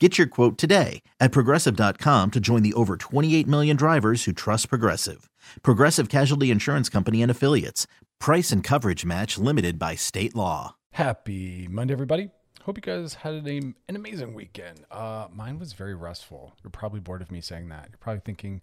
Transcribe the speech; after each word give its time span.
Get 0.00 0.18
your 0.18 0.26
quote 0.26 0.58
today 0.58 1.02
at 1.20 1.30
progressive.com 1.30 2.32
to 2.32 2.40
join 2.40 2.64
the 2.64 2.72
over 2.74 2.96
28 2.96 3.46
million 3.46 3.76
drivers 3.76 4.24
who 4.24 4.32
trust 4.32 4.68
Progressive. 4.68 5.30
Progressive 5.62 6.08
Casualty 6.08 6.50
Insurance 6.50 6.88
Company 6.88 7.22
and 7.22 7.30
Affiliates. 7.30 7.86
Price 8.18 8.50
and 8.50 8.64
coverage 8.64 9.04
match 9.04 9.38
limited 9.38 9.78
by 9.78 9.94
state 9.94 10.34
law. 10.34 10.74
Happy 10.90 11.68
Monday, 11.70 11.92
everybody. 11.92 12.30
Hope 12.62 12.76
you 12.76 12.82
guys 12.82 13.14
had 13.14 13.34
an, 13.34 13.76
an 13.88 13.94
amazing 13.94 14.34
weekend. 14.34 14.84
Uh, 14.90 15.28
mine 15.32 15.60
was 15.60 15.74
very 15.74 15.94
restful. 15.94 16.54
You're 16.64 16.72
probably 16.72 16.98
bored 16.98 17.22
of 17.22 17.30
me 17.30 17.40
saying 17.40 17.68
that. 17.68 17.86
You're 17.90 17.98
probably 17.98 18.22
thinking, 18.24 18.62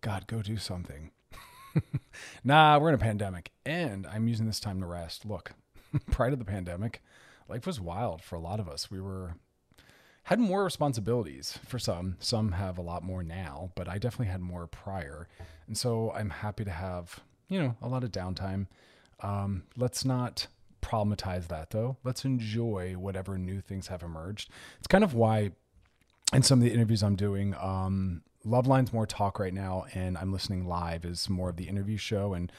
God, 0.00 0.26
go 0.26 0.42
do 0.42 0.56
something. 0.56 1.12
nah, 2.44 2.76
we're 2.80 2.88
in 2.88 2.96
a 2.96 2.98
pandemic, 2.98 3.52
and 3.64 4.04
I'm 4.04 4.26
using 4.26 4.46
this 4.46 4.58
time 4.58 4.80
to 4.80 4.86
rest. 4.86 5.24
Look, 5.26 5.52
prior 6.10 6.30
to 6.30 6.36
the 6.36 6.44
pandemic, 6.44 7.02
life 7.48 7.66
was 7.66 7.80
wild 7.80 8.20
for 8.20 8.34
a 8.34 8.40
lot 8.40 8.58
of 8.58 8.68
us. 8.68 8.90
We 8.90 9.00
were 9.00 9.36
had 10.26 10.40
more 10.40 10.64
responsibilities 10.64 11.56
for 11.68 11.78
some. 11.78 12.16
Some 12.18 12.50
have 12.50 12.78
a 12.78 12.82
lot 12.82 13.04
more 13.04 13.22
now, 13.22 13.70
but 13.76 13.88
I 13.88 13.98
definitely 13.98 14.26
had 14.26 14.40
more 14.40 14.66
prior. 14.66 15.28
And 15.68 15.78
so 15.78 16.10
I'm 16.16 16.30
happy 16.30 16.64
to 16.64 16.70
have, 16.72 17.20
you 17.48 17.62
know, 17.62 17.76
a 17.80 17.86
lot 17.86 18.02
of 18.02 18.10
downtime. 18.10 18.66
Um, 19.20 19.62
let's 19.76 20.04
not 20.04 20.48
problematize 20.82 21.46
that 21.46 21.70
though. 21.70 21.96
Let's 22.02 22.24
enjoy 22.24 22.94
whatever 22.94 23.38
new 23.38 23.60
things 23.60 23.86
have 23.86 24.02
emerged. 24.02 24.50
It's 24.78 24.88
kind 24.88 25.04
of 25.04 25.14
why 25.14 25.52
in 26.32 26.42
some 26.42 26.58
of 26.58 26.64
the 26.64 26.72
interviews 26.72 27.04
I'm 27.04 27.14
doing, 27.14 27.54
um, 27.60 28.22
Loveline's 28.44 28.92
more 28.92 29.06
talk 29.06 29.38
right 29.38 29.54
now, 29.54 29.84
and 29.94 30.18
I'm 30.18 30.32
listening 30.32 30.66
live 30.66 31.04
is 31.04 31.30
more 31.30 31.50
of 31.50 31.56
the 31.56 31.68
interview 31.68 31.98
show. 31.98 32.34
And 32.34 32.50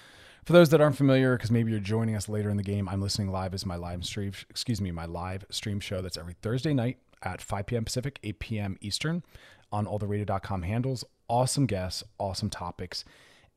for 0.45 0.53
those 0.53 0.69
that 0.69 0.79
aren't 0.79 0.95
familiar, 0.95 1.35
because 1.35 1.51
maybe 1.51 1.71
you're 1.71 1.81
joining 1.81 2.15
us 2.15 2.29
later 2.29 2.49
in 2.49 2.55
the 2.55 2.63
game, 2.63 2.87
I'm 2.87 3.01
listening 3.01 3.29
live 3.29 3.53
is 3.53 3.65
my 3.65 3.75
live 3.75 4.05
stream, 4.05 4.31
excuse 4.49 4.79
me, 4.79 4.91
my 4.91 5.05
live 5.05 5.43
stream 5.49 5.81
show 5.81 6.01
that's 6.01 6.17
every 6.17 6.35
Thursday 6.41 6.73
night 6.73 6.97
at 7.23 7.41
5 7.41 7.65
p.m. 7.65 7.85
Pacific, 7.85 8.19
8 8.23 8.39
p.m. 8.39 8.77
Eastern 8.81 9.23
on 9.71 9.85
all 9.85 9.97
the 9.97 10.07
radio.com 10.07 10.63
handles. 10.63 11.03
Awesome 11.27 11.65
guests, 11.65 12.03
awesome 12.17 12.49
topics. 12.49 13.03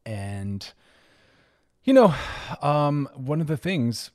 And, 0.05 0.73
you 1.85 1.93
know, 1.93 2.15
um, 2.63 3.09
one 3.15 3.41
of 3.41 3.47
the 3.47 3.57
things 3.57 4.11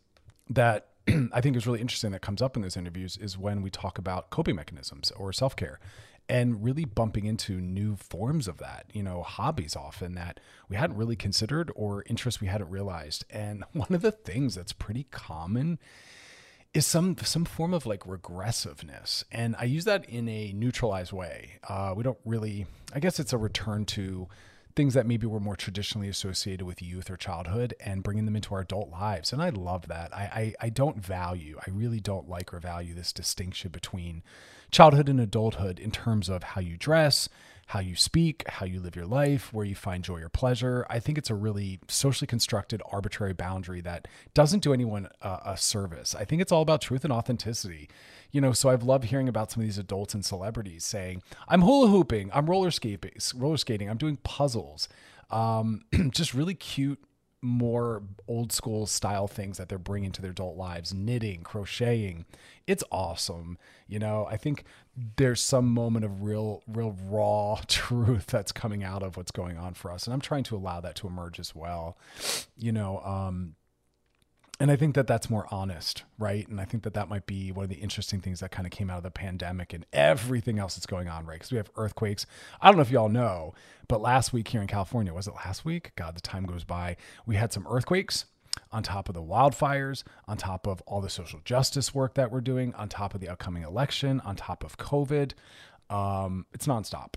that 0.49 0.87
I 1.33 1.41
think 1.41 1.55
is 1.55 1.67
really 1.67 1.81
interesting 1.81 2.11
that 2.11 2.21
comes 2.21 2.41
up 2.41 2.55
in 2.55 2.61
those 2.61 2.77
interviews 2.77 3.17
is 3.17 3.37
when 3.37 3.61
we 3.61 3.69
talk 3.69 3.97
about 3.97 4.29
coping 4.29 4.55
mechanisms 4.55 5.11
or 5.11 5.31
self 5.31 5.55
care 5.55 5.79
and 6.27 6.63
really 6.63 6.85
bumping 6.85 7.25
into 7.25 7.61
new 7.61 7.95
forms 7.95 8.47
of 8.47 8.57
that, 8.57 8.85
you 8.93 9.03
know, 9.03 9.21
hobbies 9.21 9.75
often 9.75 10.15
that 10.15 10.39
we 10.67 10.75
hadn't 10.75 10.97
really 10.97 11.15
considered 11.15 11.71
or 11.75 12.03
interests 12.07 12.41
we 12.41 12.47
hadn't 12.47 12.69
realized. 12.69 13.25
And 13.29 13.63
one 13.73 13.93
of 13.93 14.01
the 14.01 14.11
things 14.11 14.55
that's 14.55 14.73
pretty 14.73 15.05
common 15.11 15.79
is 16.75 16.85
some 16.85 17.15
some 17.23 17.45
form 17.45 17.73
of 17.73 17.85
like 17.85 18.05
regressiveness 18.05 19.23
and 19.31 19.55
i 19.57 19.63
use 19.63 19.85
that 19.85 20.07
in 20.09 20.27
a 20.27 20.51
neutralized 20.53 21.13
way. 21.13 21.53
Uh, 21.67 21.93
we 21.95 22.03
don't 22.03 22.17
really 22.25 22.67
i 22.93 22.99
guess 22.99 23.19
it's 23.19 23.33
a 23.33 23.37
return 23.37 23.85
to 23.85 24.27
things 24.75 24.93
that 24.93 25.05
maybe 25.05 25.25
were 25.25 25.39
more 25.39 25.55
traditionally 25.55 26.09
associated 26.09 26.65
with 26.65 26.81
youth 26.81 27.09
or 27.09 27.15
childhood 27.15 27.73
and 27.79 28.03
bringing 28.03 28.25
them 28.25 28.35
into 28.35 28.53
our 28.53 28.59
adult 28.59 28.89
lives 28.89 29.31
and 29.31 29.41
i 29.41 29.49
love 29.49 29.87
that. 29.87 30.13
I 30.13 30.53
i, 30.59 30.65
I 30.65 30.69
don't 30.69 30.97
value 31.03 31.57
i 31.65 31.69
really 31.71 32.01
don't 32.01 32.27
like 32.27 32.53
or 32.53 32.59
value 32.59 32.93
this 32.93 33.13
distinction 33.13 33.71
between 33.71 34.21
childhood 34.69 35.07
and 35.07 35.19
adulthood 35.19 35.79
in 35.79 35.91
terms 35.91 36.27
of 36.27 36.43
how 36.43 36.61
you 36.61 36.75
dress 36.75 37.29
how 37.67 37.79
you 37.79 37.95
speak, 37.95 38.47
how 38.47 38.65
you 38.65 38.79
live 38.79 38.95
your 38.95 39.07
life, 39.07 39.51
where 39.51 39.65
you 39.65 39.73
find 39.73 40.03
joy 40.03 40.21
or 40.21 40.29
pleasure. 40.29 40.85
I 40.87 40.99
think 40.99 41.17
it's 41.17 41.31
a 41.31 41.35
really 41.35 41.79
socially 41.87 42.27
constructed, 42.27 42.81
arbitrary 42.91 43.33
boundary 43.33 43.81
that 43.81 44.07
doesn't 44.35 44.61
do 44.61 44.71
anyone 44.71 45.09
a 45.21 45.57
service. 45.57 46.13
I 46.13 46.25
think 46.25 46.41
it's 46.41 46.51
all 46.51 46.61
about 46.61 46.81
truth 46.81 47.03
and 47.03 47.11
authenticity. 47.11 47.89
You 48.31 48.41
know, 48.41 48.51
so 48.51 48.69
I've 48.69 48.83
loved 48.83 49.05
hearing 49.05 49.27
about 49.27 49.51
some 49.51 49.61
of 49.61 49.67
these 49.67 49.79
adults 49.79 50.13
and 50.13 50.23
celebrities 50.23 50.83
saying, 50.83 51.23
"I'm 51.47 51.61
hula 51.61 51.87
hooping, 51.87 52.29
I'm 52.33 52.49
roller 52.49 52.69
skating, 52.69 53.11
roller 53.35 53.57
skating, 53.57 53.89
I'm 53.89 53.97
doing 53.97 54.17
puzzles." 54.17 54.87
Um, 55.31 55.85
just 56.11 56.35
really 56.35 56.53
cute 56.53 56.99
more 57.41 58.03
old 58.27 58.51
school 58.51 58.87
style 58.87 59.27
things 59.27 59.57
that 59.57 59.69
they're 59.69 59.77
bringing 59.77 60.11
to 60.11 60.21
their 60.21 60.31
adult 60.31 60.57
lives 60.57 60.95
knitting 60.95 61.43
crocheting 61.43 62.25
it's 62.65 62.83
awesome 62.91 63.55
you 63.87 63.99
know 63.99 64.27
i 64.31 64.35
think 64.35 64.63
there's 65.17 65.41
some 65.41 65.67
moment 65.67 66.05
of 66.05 66.21
real 66.23 66.63
real 66.67 66.95
raw 67.05 67.59
truth 67.67 68.27
that's 68.27 68.51
coming 68.51 68.83
out 68.83 69.03
of 69.03 69.17
what's 69.17 69.31
going 69.31 69.57
on 69.57 69.73
for 69.73 69.91
us 69.91 70.05
and 70.05 70.13
i'm 70.13 70.21
trying 70.21 70.43
to 70.43 70.55
allow 70.55 70.79
that 70.79 70.95
to 70.95 71.07
emerge 71.07 71.39
as 71.39 71.53
well 71.53 71.97
you 72.57 72.71
know 72.71 72.99
um 72.99 73.55
and 74.59 74.71
I 74.71 74.77
think 74.77 74.95
that 74.95 75.05
that's 75.05 75.29
more 75.29 75.47
honest, 75.51 76.03
right? 76.17 76.47
And 76.47 76.61
I 76.61 76.65
think 76.65 76.83
that 76.83 76.93
that 76.93 77.09
might 77.09 77.25
be 77.25 77.51
one 77.51 77.63
of 77.63 77.69
the 77.69 77.75
interesting 77.75 78.21
things 78.21 78.39
that 78.39 78.51
kind 78.51 78.65
of 78.65 78.71
came 78.71 78.89
out 78.89 78.97
of 78.97 79.03
the 79.03 79.11
pandemic 79.11 79.73
and 79.73 79.85
everything 79.91 80.59
else 80.59 80.75
that's 80.75 80.85
going 80.85 81.09
on, 81.09 81.25
right? 81.25 81.35
Because 81.35 81.51
we 81.51 81.57
have 81.57 81.69
earthquakes. 81.75 82.25
I 82.61 82.67
don't 82.67 82.77
know 82.77 82.81
if 82.81 82.91
y'all 82.91 83.09
know, 83.09 83.53
but 83.89 84.01
last 84.01 84.31
week 84.31 84.47
here 84.47 84.61
in 84.61 84.67
California, 84.67 85.13
was 85.13 85.27
it 85.27 85.33
last 85.35 85.65
week? 85.65 85.91
God, 85.97 86.15
the 86.15 86.21
time 86.21 86.45
goes 86.45 86.63
by. 86.63 86.95
We 87.25 87.35
had 87.35 87.51
some 87.51 87.67
earthquakes 87.69 88.25
on 88.71 88.83
top 88.83 89.09
of 89.09 89.15
the 89.15 89.21
wildfires, 89.21 90.03
on 90.27 90.37
top 90.37 90.67
of 90.67 90.81
all 90.81 91.01
the 91.01 91.09
social 91.09 91.39
justice 91.43 91.93
work 91.93 92.13
that 92.15 92.31
we're 92.31 92.41
doing, 92.41 92.73
on 92.75 92.89
top 92.89 93.13
of 93.13 93.21
the 93.21 93.29
upcoming 93.29 93.63
election, 93.63 94.21
on 94.21 94.35
top 94.35 94.63
of 94.63 94.77
COVID 94.77 95.33
um, 95.89 96.45
it's 96.53 96.65
nonstop. 96.65 97.13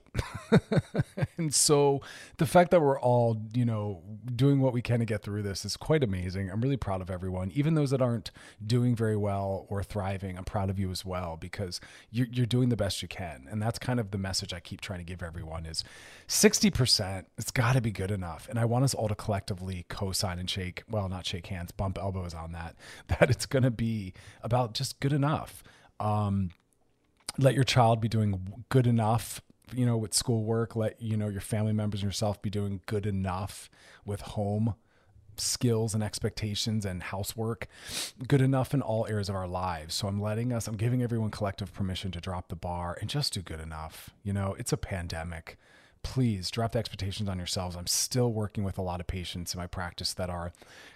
and 1.39 1.55
so 1.55 2.03
the 2.37 2.47
fact 2.47 2.71
that 2.71 2.81
we're 2.81 3.01
all, 3.01 3.41
you 3.55 3.65
know, 3.65 4.03
doing 4.35 4.61
what 4.61 4.73
we 4.73 4.83
can 4.83 5.01
to 5.01 5.07
get 5.07 5.23
through 5.23 5.43
this 5.43 5.65
is 5.65 5.77
quite 5.77 6.05
amazing. 6.05 6.51
I'm 6.51 6.61
really 6.61 6.77
proud 6.77 7.01
of 7.01 7.11
everyone, 7.11 7.51
even 7.55 7.75
those 7.75 7.91
that 7.91 8.03
aren't 8.03 8.31
doing 8.65 8.95
very 8.95 9.17
well 9.17 9.67
or 9.71 9.83
thriving. 9.83 10.37
I'm 10.37 10.45
proud 10.45 10.69
of 10.69 10.79
you 10.79 10.91
as 10.91 11.05
well 11.05 11.39
because 11.41 11.81
you're, 12.11 12.27
you're 12.31 12.47
doing 12.47 12.69
the 12.69 12.77
best 12.77 13.01
you 13.01 13.09
can. 13.09 13.47
And 13.51 13.63
that's 13.63 13.79
kind 13.79 13.99
of 13.99 14.11
the 14.11 14.19
message 14.19 14.53
I 14.53 14.61
keep 14.61 14.81
trying 14.81 15.01
to 15.01 15.05
give 15.05 15.23
everyone 15.23 15.65
is 15.65 15.83
60%, 16.29 17.25
it's 17.39 17.51
got 17.51 17.73
to 17.73 17.81
be 17.81 17.91
good 17.91 18.11
enough. 18.11 18.49
And 18.51 18.59
I 18.59 18.67
want 18.67 18.85
us 18.85 18.93
all 18.93 19.09
to 19.09 19.15
collectively 19.15 19.87
co-sign 19.89 20.39
and 20.39 20.49
shake, 20.49 20.83
well, 20.91 21.09
not 21.09 21.25
shake 21.25 21.47
hands, 21.47 21.71
bump 21.71 21.99
elbows 21.99 22.35
on 22.35 22.53
that, 22.53 22.77
that 23.09 23.31
it's 23.31 23.47
going 23.47 23.63
to 23.63 23.71
be 23.71 24.13
about 24.43 24.75
just 24.75 25.01
good 25.01 25.15
enough. 25.15 25.63
Um, 26.01 26.51
let 27.39 27.55
your 27.55 27.65
child 27.65 28.01
be 28.01 28.09
doing 28.09 28.65
good 28.69 28.87
enough 28.87 29.41
you 29.75 29.85
know 29.85 29.97
with 29.97 30.15
schoolwork 30.15 30.75
let 30.75 31.01
you 31.01 31.17
know 31.17 31.29
your 31.29 31.41
family 31.41 31.73
members 31.73 32.01
and 32.01 32.09
yourself 32.09 32.41
be 32.41 32.51
doing 32.51 32.81
good 32.87 33.07
enough 33.07 33.71
with 34.05 34.21
home 34.23 34.75
skills 35.41 35.95
and 35.95 36.03
expectations 36.03 36.85
and 36.85 37.03
housework 37.03 37.69
good 38.27 38.41
enough 38.41 38.75
in 38.75 38.83
all 38.83 39.07
areas 39.07 39.29
of 39.29 39.35
our 39.35 39.49
lives. 39.49 39.95
So 39.95 40.09
i'm 40.09 40.21
letting 40.21 40.53
us 40.53 40.67
i'm 40.67 40.77
giving 40.77 41.03
everyone 41.03 41.31
collective 41.31 41.73
permission 41.73 42.11
to 42.13 42.21
drop 42.21 42.49
the 42.49 42.57
bar 42.57 42.97
and 43.01 43.09
just 43.09 43.33
do 43.33 43.43
good 43.43 43.61
enough. 43.61 44.11
You 44.23 44.33
know 44.33 44.55
it's 44.59 44.73
a 44.73 44.77
pandemic 44.77 45.57
please 46.03 46.51
drop 46.51 46.73
the 46.73 46.79
expectations 46.79 47.29
on 47.29 47.39
yourselves. 47.39 47.77
I'm 47.77 47.87
still 47.87 48.33
working 48.33 48.65
with 48.65 48.79
a 48.79 48.83
lot 48.83 49.01
of 49.01 49.07
patients 49.07 49.55
in 49.55 49.59
my 49.59 49.67
practice 49.67 50.15
that 50.15 50.31
are 50.31 50.53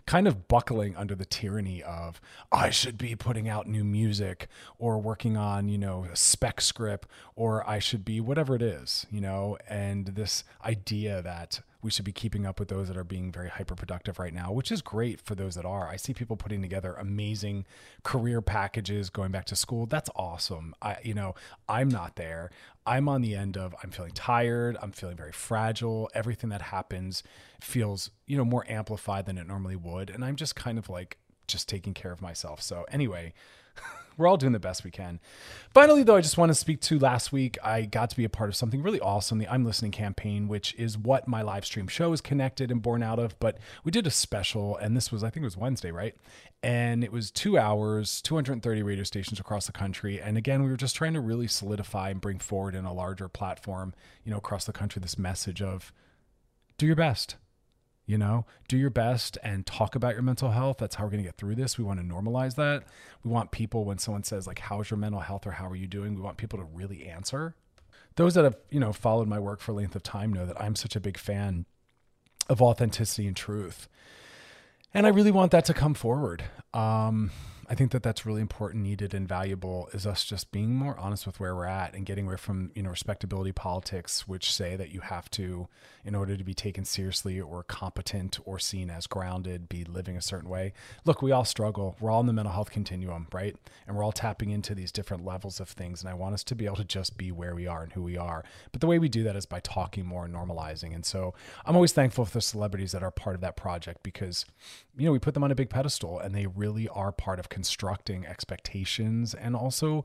kind 0.06 0.26
of 0.26 0.48
buckling 0.48 0.96
under 0.96 1.14
the 1.14 1.24
tyranny 1.24 1.82
of 1.82 2.20
I 2.50 2.70
should 2.70 2.98
be 2.98 3.14
putting 3.14 3.48
out 3.48 3.66
new 3.66 3.84
music 3.84 4.48
or 4.78 4.98
working 4.98 5.36
on, 5.36 5.68
you 5.68 5.78
know, 5.78 6.06
a 6.10 6.16
spec 6.16 6.60
script 6.60 7.08
or 7.36 7.68
I 7.68 7.78
should 7.78 8.04
be 8.04 8.20
whatever 8.20 8.54
it 8.54 8.62
is, 8.62 9.06
you 9.10 9.20
know, 9.20 9.58
and 9.68 10.06
this 10.06 10.44
idea 10.64 11.22
that 11.22 11.60
we 11.82 11.90
should 11.90 12.04
be 12.04 12.12
keeping 12.12 12.46
up 12.46 12.60
with 12.60 12.68
those 12.68 12.88
that 12.88 12.96
are 12.96 13.04
being 13.04 13.32
very 13.32 13.48
hyper 13.48 13.74
productive 13.74 14.18
right 14.18 14.32
now, 14.32 14.52
which 14.52 14.70
is 14.70 14.80
great 14.82 15.20
for 15.20 15.34
those 15.34 15.56
that 15.56 15.64
are. 15.64 15.88
I 15.88 15.96
see 15.96 16.14
people 16.14 16.36
putting 16.36 16.62
together 16.62 16.94
amazing 16.94 17.66
career 18.04 18.40
packages 18.40 19.10
going 19.10 19.32
back 19.32 19.46
to 19.46 19.56
school. 19.56 19.86
That's 19.86 20.08
awesome. 20.14 20.74
I, 20.80 20.98
you 21.02 21.14
know, 21.14 21.34
I'm 21.68 21.88
not 21.88 22.14
there. 22.14 22.50
I'm 22.86 23.08
on 23.08 23.20
the 23.20 23.34
end 23.34 23.56
of 23.56 23.74
I'm 23.82 23.90
feeling 23.90 24.12
tired. 24.12 24.76
I'm 24.80 24.92
feeling 24.92 25.16
very 25.16 25.32
fragile. 25.32 26.08
Everything 26.14 26.50
that 26.50 26.62
happens 26.62 27.24
feels, 27.60 28.10
you 28.26 28.36
know, 28.36 28.44
more 28.44 28.64
amplified 28.68 29.26
than 29.26 29.36
it 29.36 29.46
normally 29.46 29.76
would. 29.76 30.08
And 30.08 30.24
I'm 30.24 30.36
just 30.36 30.54
kind 30.54 30.78
of 30.78 30.88
like 30.88 31.18
just 31.48 31.68
taking 31.68 31.94
care 31.94 32.12
of 32.12 32.22
myself. 32.22 32.62
So, 32.62 32.86
anyway, 32.90 33.34
we're 34.16 34.26
all 34.26 34.36
doing 34.36 34.52
the 34.52 34.60
best 34.60 34.84
we 34.84 34.90
can. 34.90 35.20
Finally, 35.72 36.02
though, 36.02 36.16
I 36.16 36.20
just 36.20 36.38
want 36.38 36.50
to 36.50 36.54
speak 36.54 36.80
to 36.82 36.98
last 36.98 37.32
week. 37.32 37.58
I 37.62 37.82
got 37.82 38.10
to 38.10 38.16
be 38.16 38.24
a 38.24 38.28
part 38.28 38.50
of 38.50 38.56
something 38.56 38.82
really 38.82 39.00
awesome, 39.00 39.38
the 39.38 39.48
I'm 39.48 39.64
Listening 39.64 39.92
campaign, 39.92 40.48
which 40.48 40.74
is 40.74 40.98
what 40.98 41.28
my 41.28 41.42
live 41.42 41.64
stream 41.64 41.88
show 41.88 42.12
is 42.12 42.20
connected 42.20 42.70
and 42.70 42.82
born 42.82 43.02
out 43.02 43.18
of. 43.18 43.38
But 43.38 43.58
we 43.84 43.90
did 43.90 44.06
a 44.06 44.10
special, 44.10 44.76
and 44.76 44.96
this 44.96 45.10
was, 45.10 45.24
I 45.24 45.30
think 45.30 45.42
it 45.42 45.46
was 45.46 45.56
Wednesday, 45.56 45.90
right? 45.90 46.14
And 46.62 47.02
it 47.02 47.12
was 47.12 47.30
two 47.30 47.58
hours, 47.58 48.20
230 48.22 48.82
radio 48.82 49.04
stations 49.04 49.40
across 49.40 49.66
the 49.66 49.72
country. 49.72 50.20
And 50.20 50.36
again, 50.36 50.62
we 50.62 50.70
were 50.70 50.76
just 50.76 50.96
trying 50.96 51.14
to 51.14 51.20
really 51.20 51.48
solidify 51.48 52.10
and 52.10 52.20
bring 52.20 52.38
forward 52.38 52.74
in 52.74 52.84
a 52.84 52.92
larger 52.92 53.28
platform, 53.28 53.94
you 54.24 54.30
know, 54.30 54.38
across 54.38 54.64
the 54.64 54.72
country, 54.72 55.00
this 55.00 55.18
message 55.18 55.62
of 55.62 55.92
do 56.78 56.86
your 56.86 56.96
best 56.96 57.36
you 58.12 58.18
know 58.18 58.44
do 58.68 58.76
your 58.76 58.90
best 58.90 59.38
and 59.42 59.64
talk 59.64 59.94
about 59.94 60.12
your 60.12 60.22
mental 60.22 60.50
health. 60.50 60.76
That's 60.76 60.96
how 60.96 61.04
we're 61.04 61.10
going 61.10 61.22
to 61.22 61.28
get 61.28 61.38
through 61.38 61.54
this. 61.54 61.78
We 61.78 61.84
want 61.84 61.98
to 61.98 62.04
normalize 62.04 62.56
that. 62.56 62.84
We 63.24 63.30
want 63.30 63.52
people 63.52 63.86
when 63.86 63.96
someone 63.96 64.22
says 64.22 64.46
like 64.46 64.58
how's 64.58 64.90
your 64.90 64.98
mental 64.98 65.20
health 65.20 65.46
or 65.46 65.52
how 65.52 65.66
are 65.66 65.74
you 65.74 65.86
doing? 65.86 66.14
we 66.14 66.20
want 66.20 66.36
people 66.36 66.58
to 66.58 66.66
really 66.66 67.06
answer. 67.06 67.54
Those 68.16 68.34
that 68.34 68.44
have 68.44 68.56
you 68.70 68.80
know 68.80 68.92
followed 68.92 69.28
my 69.28 69.38
work 69.38 69.60
for 69.60 69.72
a 69.72 69.74
length 69.74 69.96
of 69.96 70.02
time 70.02 70.30
know 70.30 70.44
that 70.44 70.60
i'm 70.60 70.76
such 70.76 70.94
a 70.94 71.00
big 71.00 71.16
fan 71.16 71.64
of 72.50 72.60
authenticity 72.60 73.26
and 73.26 73.34
truth. 73.34 73.88
And 74.92 75.06
i 75.06 75.08
really 75.08 75.30
want 75.30 75.50
that 75.52 75.64
to 75.64 75.74
come 75.74 75.94
forward. 75.94 76.44
Um, 76.74 77.30
I 77.72 77.74
think 77.74 77.92
that 77.92 78.02
that's 78.02 78.26
really 78.26 78.42
important, 78.42 78.82
needed, 78.82 79.14
and 79.14 79.26
valuable 79.26 79.88
is 79.94 80.06
us 80.06 80.26
just 80.26 80.52
being 80.52 80.74
more 80.74 80.94
honest 80.98 81.24
with 81.24 81.40
where 81.40 81.56
we're 81.56 81.64
at 81.64 81.94
and 81.94 82.04
getting 82.04 82.26
away 82.26 82.36
from, 82.36 82.70
you 82.74 82.82
know, 82.82 82.90
respectability 82.90 83.52
politics, 83.52 84.28
which 84.28 84.52
say 84.52 84.76
that 84.76 84.92
you 84.92 85.00
have 85.00 85.30
to, 85.30 85.68
in 86.04 86.14
order 86.14 86.36
to 86.36 86.44
be 86.44 86.52
taken 86.52 86.84
seriously 86.84 87.40
or 87.40 87.62
competent 87.62 88.38
or 88.44 88.58
seen 88.58 88.90
as 88.90 89.06
grounded, 89.06 89.70
be 89.70 89.84
living 89.84 90.18
a 90.18 90.20
certain 90.20 90.50
way. 90.50 90.74
Look, 91.06 91.22
we 91.22 91.32
all 91.32 91.46
struggle. 91.46 91.96
We're 91.98 92.10
all 92.10 92.20
in 92.20 92.26
the 92.26 92.34
mental 92.34 92.52
health 92.52 92.70
continuum, 92.70 93.26
right? 93.32 93.56
And 93.86 93.96
we're 93.96 94.04
all 94.04 94.12
tapping 94.12 94.50
into 94.50 94.74
these 94.74 94.92
different 94.92 95.24
levels 95.24 95.58
of 95.58 95.70
things. 95.70 96.02
And 96.02 96.10
I 96.10 96.14
want 96.14 96.34
us 96.34 96.44
to 96.44 96.54
be 96.54 96.66
able 96.66 96.76
to 96.76 96.84
just 96.84 97.16
be 97.16 97.32
where 97.32 97.54
we 97.54 97.66
are 97.66 97.82
and 97.82 97.92
who 97.94 98.02
we 98.02 98.18
are. 98.18 98.44
But 98.72 98.82
the 98.82 98.86
way 98.86 98.98
we 98.98 99.08
do 99.08 99.22
that 99.22 99.34
is 99.34 99.46
by 99.46 99.60
talking 99.60 100.04
more 100.04 100.26
and 100.26 100.34
normalizing. 100.34 100.94
And 100.94 101.06
so 101.06 101.32
I'm 101.64 101.74
always 101.74 101.94
thankful 101.94 102.26
for 102.26 102.34
the 102.34 102.42
celebrities 102.42 102.92
that 102.92 103.02
are 103.02 103.10
part 103.10 103.34
of 103.34 103.40
that 103.40 103.56
project 103.56 104.02
because, 104.02 104.44
you 104.94 105.06
know, 105.06 105.12
we 105.12 105.18
put 105.18 105.32
them 105.32 105.42
on 105.42 105.50
a 105.50 105.54
big 105.54 105.70
pedestal 105.70 106.18
and 106.18 106.34
they 106.34 106.46
really 106.46 106.86
are 106.88 107.12
part 107.12 107.38
of 107.38 107.48
constructing 107.62 108.26
expectations 108.26 109.34
and 109.34 109.54
also 109.54 110.04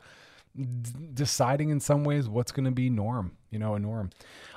deciding 1.15 1.69
in 1.71 1.79
some 1.79 2.03
ways 2.03 2.29
what's 2.29 2.51
going 2.51 2.65
to 2.65 2.71
be 2.71 2.87
norm, 2.87 3.31
you 3.49 3.57
know, 3.57 3.73
a 3.73 3.79
norm. 3.79 4.11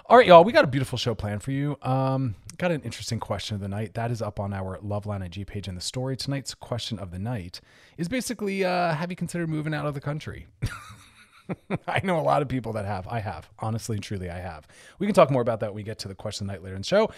All 0.05 0.19
right, 0.19 0.27
y'all, 0.27 0.45
we 0.45 0.53
got 0.53 0.65
a 0.65 0.69
beautiful 0.69 0.99
show 0.99 1.15
planned 1.15 1.43
for 1.43 1.51
you. 1.51 1.79
Um, 1.81 2.35
got 2.59 2.73
an 2.73 2.83
interesting 2.83 3.19
question 3.19 3.55
of 3.55 3.63
the 3.63 3.69
night. 3.69 3.95
That 3.95 4.11
is 4.11 4.21
up 4.21 4.39
on 4.39 4.53
our 4.53 4.77
Loveline 4.85 5.25
IG 5.25 5.47
page 5.47 5.67
in 5.67 5.75
the 5.75 5.81
story. 5.81 6.15
Tonight's 6.15 6.53
question 6.53 6.99
of 6.99 7.11
the 7.11 7.19
night 7.19 7.63
is 7.97 8.07
basically 8.07 8.67
uh, 8.67 8.93
Have 8.95 9.09
you 9.09 9.17
considered 9.17 9.49
moving 9.49 9.73
out 9.73 9.87
of 9.87 9.95
the 9.95 10.01
country? 10.03 10.47
I 11.89 12.03
know 12.05 12.21
a 12.21 12.23
lot 12.23 12.43
of 12.43 12.49
people 12.49 12.75
that 12.75 12.85
have. 12.85 13.09
I 13.09 13.21
have. 13.21 13.49
Honestly 13.61 13.97
and 13.97 14.05
truly, 14.05 14.29
I 14.29 14.41
have. 14.41 14.69
We 14.99 15.07
can 15.07 15.15
talk 15.15 15.31
more 15.31 15.41
about 15.41 15.61
that 15.61 15.71
when 15.71 15.77
we 15.77 15.85
get 15.85 15.99
to 16.01 16.09
the 16.09 16.15
question 16.15 16.45
of 16.45 16.49
the 16.49 16.53
night 16.53 16.63
later 16.63 16.77
in 16.77 16.83
the 16.83 16.87
show. 16.87 17.11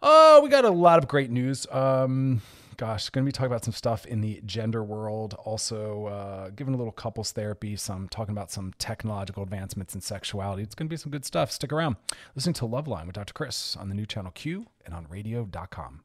Oh, 0.00 0.40
we 0.42 0.48
got 0.48 0.64
a 0.64 0.70
lot 0.70 0.98
of 0.98 1.06
great 1.06 1.30
news. 1.30 1.66
Um, 1.70 2.40
gosh, 2.78 3.10
going 3.10 3.24
to 3.24 3.28
be 3.28 3.32
talking 3.32 3.48
about 3.48 3.64
some 3.64 3.74
stuff 3.74 4.06
in 4.06 4.22
the 4.22 4.40
gender 4.46 4.82
world. 4.82 5.34
Also, 5.34 6.06
uh, 6.06 6.50
giving 6.50 6.72
a 6.72 6.76
little 6.76 6.92
couples 6.92 7.32
therapy, 7.32 7.76
some 7.76 8.08
talking 8.08 8.32
about 8.32 8.50
some 8.50 8.72
technological 8.78 9.42
advancements 9.42 9.94
in 9.94 10.00
sexuality. 10.00 10.62
It's 10.62 10.74
going 10.74 10.88
to 10.88 10.92
be 10.92 10.96
some 10.96 11.10
good 11.10 11.24
stuff. 11.24 11.50
Stick 11.50 11.72
around. 11.72 11.96
Listening 12.34 12.54
to 12.54 12.64
Loveline 12.64 13.06
with 13.06 13.16
Dr. 13.16 13.34
Chris 13.34 13.76
on 13.76 13.88
the 13.88 13.94
new 13.94 14.06
channel 14.06 14.30
Q 14.30 14.66
and 14.86 14.94
on 14.94 15.06
radio.com. 15.10 16.04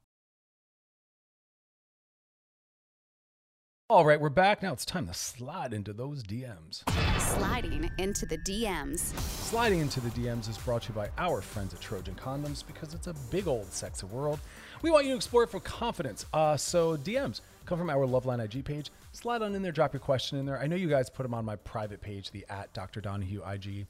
All 3.89 4.05
right, 4.05 4.19
we're 4.19 4.29
back. 4.29 4.63
Now 4.63 4.73
it's 4.73 4.85
time 4.85 5.05
to 5.05 5.13
slide 5.13 5.71
into 5.71 5.93
those 5.93 6.23
DMs. 6.23 6.83
Sliding 7.19 7.91
into 7.99 8.25
the 8.25 8.39
DMs. 8.39 8.99
Sliding 9.19 9.81
into 9.81 9.99
the 9.99 10.09
DMs 10.09 10.49
is 10.49 10.57
brought 10.57 10.83
to 10.83 10.89
you 10.89 10.95
by 10.95 11.09
our 11.19 11.41
friends 11.41 11.75
at 11.75 11.81
Trojan 11.81 12.15
Condoms 12.15 12.65
because 12.65 12.95
it's 12.95 13.05
a 13.05 13.13
big 13.29 13.47
old 13.47 13.71
sexy 13.71 14.07
world. 14.07 14.39
We 14.83 14.91
want 14.91 15.06
you 15.06 15.12
to 15.12 15.15
explore 15.15 15.44
it 15.44 15.50
for 15.50 15.62
confidence. 15.62 16.25
Uh, 16.33 16.57
so 16.57 16.97
DMs 16.97 17.39
come 17.65 17.80
from 17.80 17.89
our 17.89 18.06
Loveline 18.06 18.44
IG 18.44 18.65
page. 18.65 18.91
Slide 19.13 19.41
on 19.41 19.56
in 19.56 19.62
there, 19.62 19.71
drop 19.71 19.94
your 19.94 20.01
question 20.01 20.38
in 20.38 20.45
there. 20.45 20.59
I 20.59 20.68
know 20.68 20.75
you 20.75 20.89
guys 20.89 21.09
put 21.09 21.24
them 21.24 21.33
on 21.33 21.45
my 21.45 21.56
private 21.56 22.01
page, 22.01 22.31
the 22.31 22.45
at 22.50 22.74
Dr. 22.74 23.00
Donaghue 23.00 23.41
IG. 23.50 23.88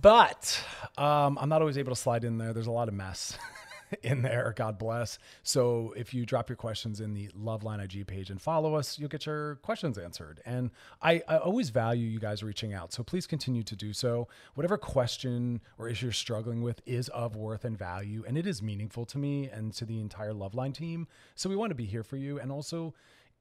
But 0.00 0.58
um, 0.96 1.36
I'm 1.38 1.50
not 1.50 1.60
always 1.60 1.76
able 1.76 1.92
to 1.92 2.00
slide 2.00 2.24
in 2.24 2.38
there. 2.38 2.54
There's 2.54 2.66
a 2.66 2.72
lot 2.72 2.88
of 2.88 2.94
mess 2.94 3.36
in 4.02 4.22
there. 4.22 4.52
God 4.56 4.78
bless. 4.78 5.18
So 5.42 5.92
if 5.96 6.14
you 6.14 6.26
drop 6.26 6.48
your 6.48 6.56
questions 6.56 7.00
in 7.00 7.14
the 7.14 7.28
Loveline 7.28 7.82
IG 7.82 8.06
page 8.06 8.30
and 8.30 8.40
follow 8.40 8.74
us, 8.74 8.98
you'll 8.98 9.08
get 9.08 9.26
your 9.26 9.56
questions 9.56 9.98
answered. 9.98 10.40
And 10.44 10.70
I, 11.02 11.22
I 11.28 11.38
always 11.38 11.70
value 11.70 12.08
you 12.08 12.18
guys 12.18 12.42
reaching 12.42 12.72
out. 12.72 12.92
So 12.92 13.02
please 13.02 13.26
continue 13.26 13.62
to 13.62 13.76
do 13.76 13.92
so. 13.92 14.28
Whatever 14.54 14.78
question 14.78 15.60
or 15.78 15.88
issue 15.88 16.06
you're 16.06 16.12
struggling 16.12 16.62
with 16.62 16.82
is 16.86 17.08
of 17.08 17.36
worth 17.36 17.64
and 17.64 17.78
value, 17.78 18.24
and 18.26 18.36
it 18.36 18.46
is 18.46 18.62
meaningful 18.62 19.04
to 19.06 19.18
me 19.18 19.48
and 19.48 19.72
to 19.74 19.84
the 19.84 20.00
entire 20.00 20.32
Loveline 20.32 20.74
team. 20.74 21.06
So 21.34 21.48
we 21.48 21.56
want 21.56 21.70
to 21.70 21.74
be 21.74 21.86
here 21.86 22.02
for 22.02 22.16
you. 22.16 22.38
And 22.38 22.52
also, 22.52 22.94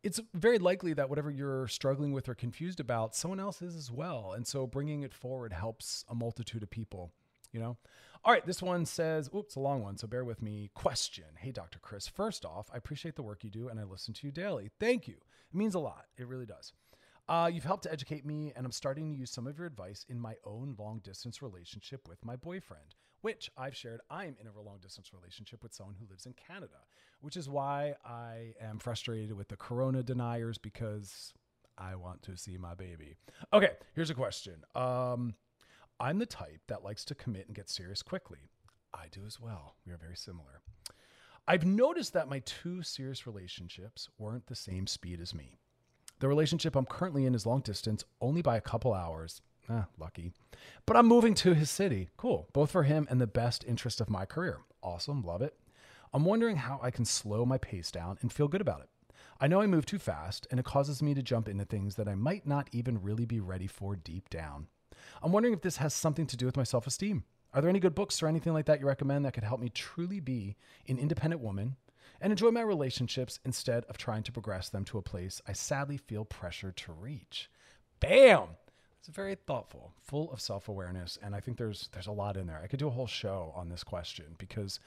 it's 0.03 0.19
very 0.33 0.59
likely 0.59 0.93
that 0.93 1.09
whatever 1.09 1.31
you're 1.31 1.67
struggling 1.67 2.11
with 2.11 2.27
or 2.27 2.35
confused 2.35 2.79
about, 2.79 3.15
someone 3.15 3.39
else 3.39 3.61
is 3.61 3.75
as 3.75 3.89
well. 3.89 4.33
And 4.35 4.45
so 4.45 4.67
bringing 4.67 5.03
it 5.03 5.13
forward 5.13 5.53
helps 5.53 6.03
a 6.09 6.15
multitude 6.15 6.61
of 6.61 6.69
people, 6.69 7.13
you 7.53 7.59
know? 7.59 7.77
All 8.25 8.33
right, 8.33 8.45
this 8.45 8.61
one 8.61 8.85
says, 8.85 9.29
oops, 9.35 9.55
a 9.55 9.59
long 9.59 9.83
one, 9.83 9.97
so 9.97 10.07
bear 10.07 10.23
with 10.23 10.41
me. 10.41 10.71
Question 10.73 11.25
Hey, 11.39 11.51
Dr. 11.51 11.79
Chris, 11.79 12.07
first 12.07 12.45
off, 12.45 12.69
I 12.73 12.77
appreciate 12.77 13.15
the 13.15 13.23
work 13.23 13.43
you 13.43 13.49
do 13.49 13.69
and 13.69 13.79
I 13.79 13.83
listen 13.83 14.13
to 14.15 14.27
you 14.27 14.31
daily. 14.31 14.71
Thank 14.79 15.07
you. 15.07 15.15
It 15.15 15.57
means 15.57 15.75
a 15.75 15.79
lot. 15.79 16.05
It 16.17 16.27
really 16.27 16.45
does. 16.45 16.73
Uh, 17.27 17.49
you've 17.53 17.63
helped 17.63 17.83
to 17.83 17.91
educate 17.91 18.25
me, 18.25 18.51
and 18.55 18.65
I'm 18.65 18.71
starting 18.71 19.13
to 19.13 19.17
use 19.17 19.31
some 19.31 19.47
of 19.47 19.57
your 19.57 19.67
advice 19.67 20.05
in 20.09 20.19
my 20.19 20.35
own 20.45 20.75
long 20.77 20.99
distance 20.99 21.41
relationship 21.41 22.07
with 22.07 22.23
my 22.25 22.35
boyfriend, 22.35 22.95
which 23.21 23.49
I've 23.57 23.75
shared. 23.75 24.01
I'm 24.09 24.35
in 24.41 24.47
a 24.47 24.61
long 24.61 24.79
distance 24.81 25.11
relationship 25.13 25.63
with 25.63 25.73
someone 25.73 25.95
who 25.97 26.09
lives 26.09 26.25
in 26.25 26.33
Canada, 26.33 26.79
which 27.21 27.37
is 27.37 27.47
why 27.47 27.95
I 28.05 28.53
am 28.59 28.77
frustrated 28.77 29.31
with 29.33 29.47
the 29.47 29.55
corona 29.55 30.03
deniers 30.03 30.57
because 30.57 31.33
I 31.77 31.95
want 31.95 32.23
to 32.23 32.35
see 32.35 32.57
my 32.57 32.75
baby. 32.75 33.15
Okay, 33.53 33.71
here's 33.95 34.09
a 34.09 34.15
question. 34.15 34.55
Um, 34.75 35.35
I'm 35.99 36.19
the 36.19 36.25
type 36.25 36.61
that 36.67 36.83
likes 36.83 37.05
to 37.05 37.15
commit 37.15 37.47
and 37.47 37.55
get 37.55 37.69
serious 37.69 38.01
quickly. 38.01 38.49
I 38.93 39.05
do 39.11 39.21
as 39.25 39.39
well. 39.39 39.75
We 39.85 39.93
are 39.93 39.97
very 39.97 40.15
similar. 40.15 40.61
I've 41.47 41.65
noticed 41.65 42.13
that 42.13 42.29
my 42.29 42.39
two 42.39 42.83
serious 42.83 43.27
relationships 43.27 44.09
weren't 44.17 44.47
the 44.47 44.55
same 44.55 44.87
speed 44.87 45.19
as 45.19 45.33
me. 45.33 45.57
The 46.19 46.27
relationship 46.27 46.75
I'm 46.75 46.85
currently 46.85 47.25
in 47.25 47.35
is 47.35 47.45
long 47.45 47.61
distance, 47.61 48.05
only 48.21 48.41
by 48.41 48.55
a 48.55 48.61
couple 48.61 48.93
hours. 48.93 49.41
Ah, 49.69 49.87
lucky. 49.97 50.31
But 50.85 50.95
I'm 50.95 51.07
moving 51.07 51.33
to 51.35 51.53
his 51.53 51.69
city. 51.69 52.09
Cool. 52.17 52.47
Both 52.53 52.71
for 52.71 52.83
him 52.83 53.07
and 53.09 53.19
the 53.19 53.27
best 53.27 53.65
interest 53.65 53.99
of 53.99 54.09
my 54.09 54.25
career. 54.25 54.59
Awesome. 54.81 55.21
Love 55.21 55.41
it. 55.41 55.55
I'm 56.13 56.25
wondering 56.25 56.57
how 56.57 56.79
I 56.81 56.91
can 56.91 57.05
slow 57.05 57.45
my 57.45 57.57
pace 57.57 57.91
down 57.91 58.17
and 58.21 58.31
feel 58.31 58.47
good 58.47 58.61
about 58.61 58.81
it. 58.81 58.89
I 59.41 59.47
know 59.47 59.61
I 59.61 59.67
move 59.67 59.85
too 59.85 59.99
fast, 59.99 60.47
and 60.51 60.59
it 60.59 60.65
causes 60.65 61.01
me 61.01 61.13
to 61.13 61.23
jump 61.23 61.49
into 61.49 61.65
things 61.65 61.95
that 61.95 62.07
I 62.07 62.15
might 62.15 62.45
not 62.45 62.69
even 62.71 63.01
really 63.01 63.25
be 63.25 63.39
ready 63.39 63.67
for 63.67 63.95
deep 63.95 64.29
down. 64.29 64.67
I'm 65.21 65.31
wondering 65.31 65.53
if 65.53 65.61
this 65.61 65.77
has 65.77 65.93
something 65.93 66.27
to 66.27 66.37
do 66.37 66.45
with 66.45 66.57
my 66.57 66.63
self 66.63 66.87
esteem. 66.87 67.23
Are 67.53 67.61
there 67.61 67.69
any 67.69 67.79
good 67.79 67.95
books 67.95 68.21
or 68.23 68.27
anything 68.27 68.53
like 68.53 68.65
that 68.65 68.79
you 68.79 68.87
recommend 68.87 69.25
that 69.25 69.33
could 69.33 69.43
help 69.43 69.59
me 69.59 69.69
truly 69.69 70.19
be 70.19 70.55
an 70.87 70.97
independent 70.97 71.41
woman 71.41 71.75
and 72.19 72.31
enjoy 72.33 72.49
my 72.49 72.61
relationships 72.61 73.39
instead 73.45 73.85
of 73.85 73.97
trying 73.97 74.23
to 74.23 74.31
progress 74.31 74.69
them 74.69 74.85
to 74.85 74.97
a 74.97 75.03
place 75.03 75.41
I 75.47 75.53
sadly 75.53 75.97
feel 75.97 76.25
pressured 76.25 76.77
to 76.77 76.91
reach? 76.91 77.49
Bam! 77.99 78.47
It's 78.99 79.09
very 79.09 79.35
thoughtful, 79.35 79.91
full 80.01 80.31
of 80.31 80.39
self-awareness, 80.39 81.19
and 81.21 81.35
I 81.35 81.41
think 81.41 81.57
there's 81.57 81.89
there's 81.91 82.07
a 82.07 82.11
lot 82.11 82.37
in 82.37 82.47
there. 82.47 82.61
I 82.63 82.67
could 82.67 82.79
do 82.79 82.87
a 82.87 82.91
whole 82.91 83.07
show 83.07 83.51
on 83.55 83.69
this 83.69 83.83
question 83.83 84.35
because 84.37 84.79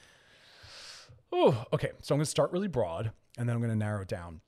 Oh, 1.32 1.64
okay. 1.72 1.90
So 2.02 2.14
I'm 2.14 2.18
going 2.18 2.24
to 2.24 2.30
start 2.30 2.52
really 2.52 2.68
broad 2.68 3.12
and 3.38 3.48
then 3.48 3.54
I'm 3.54 3.62
going 3.62 3.72
to 3.72 3.78
narrow 3.78 4.02
it 4.02 4.08
down. 4.08 4.40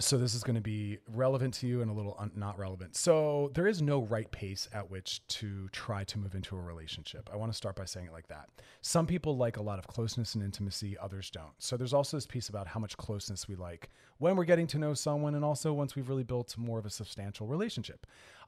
So 0.00 0.16
this 0.16 0.34
is 0.34 0.44
going 0.44 0.54
to 0.54 0.60
be 0.60 0.98
relevant 1.08 1.54
to 1.54 1.66
you 1.66 1.82
and 1.82 1.90
a 1.90 1.94
little 1.94 2.14
un- 2.20 2.30
not 2.36 2.56
relevant. 2.56 2.94
So 2.94 3.50
there 3.54 3.66
is 3.66 3.82
no 3.82 4.02
right 4.02 4.30
pace 4.30 4.68
at 4.72 4.88
which 4.88 5.26
to 5.26 5.68
try 5.70 6.04
to 6.04 6.18
move 6.18 6.36
into 6.36 6.56
a 6.56 6.60
relationship. 6.60 7.28
I 7.32 7.36
want 7.36 7.50
to 7.50 7.56
start 7.56 7.74
by 7.74 7.84
saying 7.84 8.06
it 8.06 8.12
like 8.12 8.28
that. 8.28 8.48
Some 8.80 9.06
people 9.06 9.36
like 9.36 9.56
a 9.56 9.62
lot 9.62 9.80
of 9.80 9.88
closeness 9.88 10.36
and 10.36 10.44
intimacy, 10.44 10.96
others 10.98 11.30
don't. 11.30 11.52
So 11.58 11.76
there's 11.76 11.92
also 11.92 12.16
this 12.16 12.26
piece 12.26 12.48
about 12.48 12.68
how 12.68 12.78
much 12.78 12.96
closeness 12.96 13.48
we 13.48 13.56
like 13.56 13.90
when 14.18 14.36
we're 14.36 14.44
getting 14.44 14.68
to 14.68 14.78
know 14.78 14.94
someone 14.94 15.34
and 15.34 15.44
also 15.44 15.72
once 15.72 15.96
we've 15.96 16.08
really 16.08 16.22
built 16.22 16.56
more 16.56 16.78
of 16.78 16.86
a 16.86 16.90
substantial 16.90 17.48
relationship. 17.48 18.06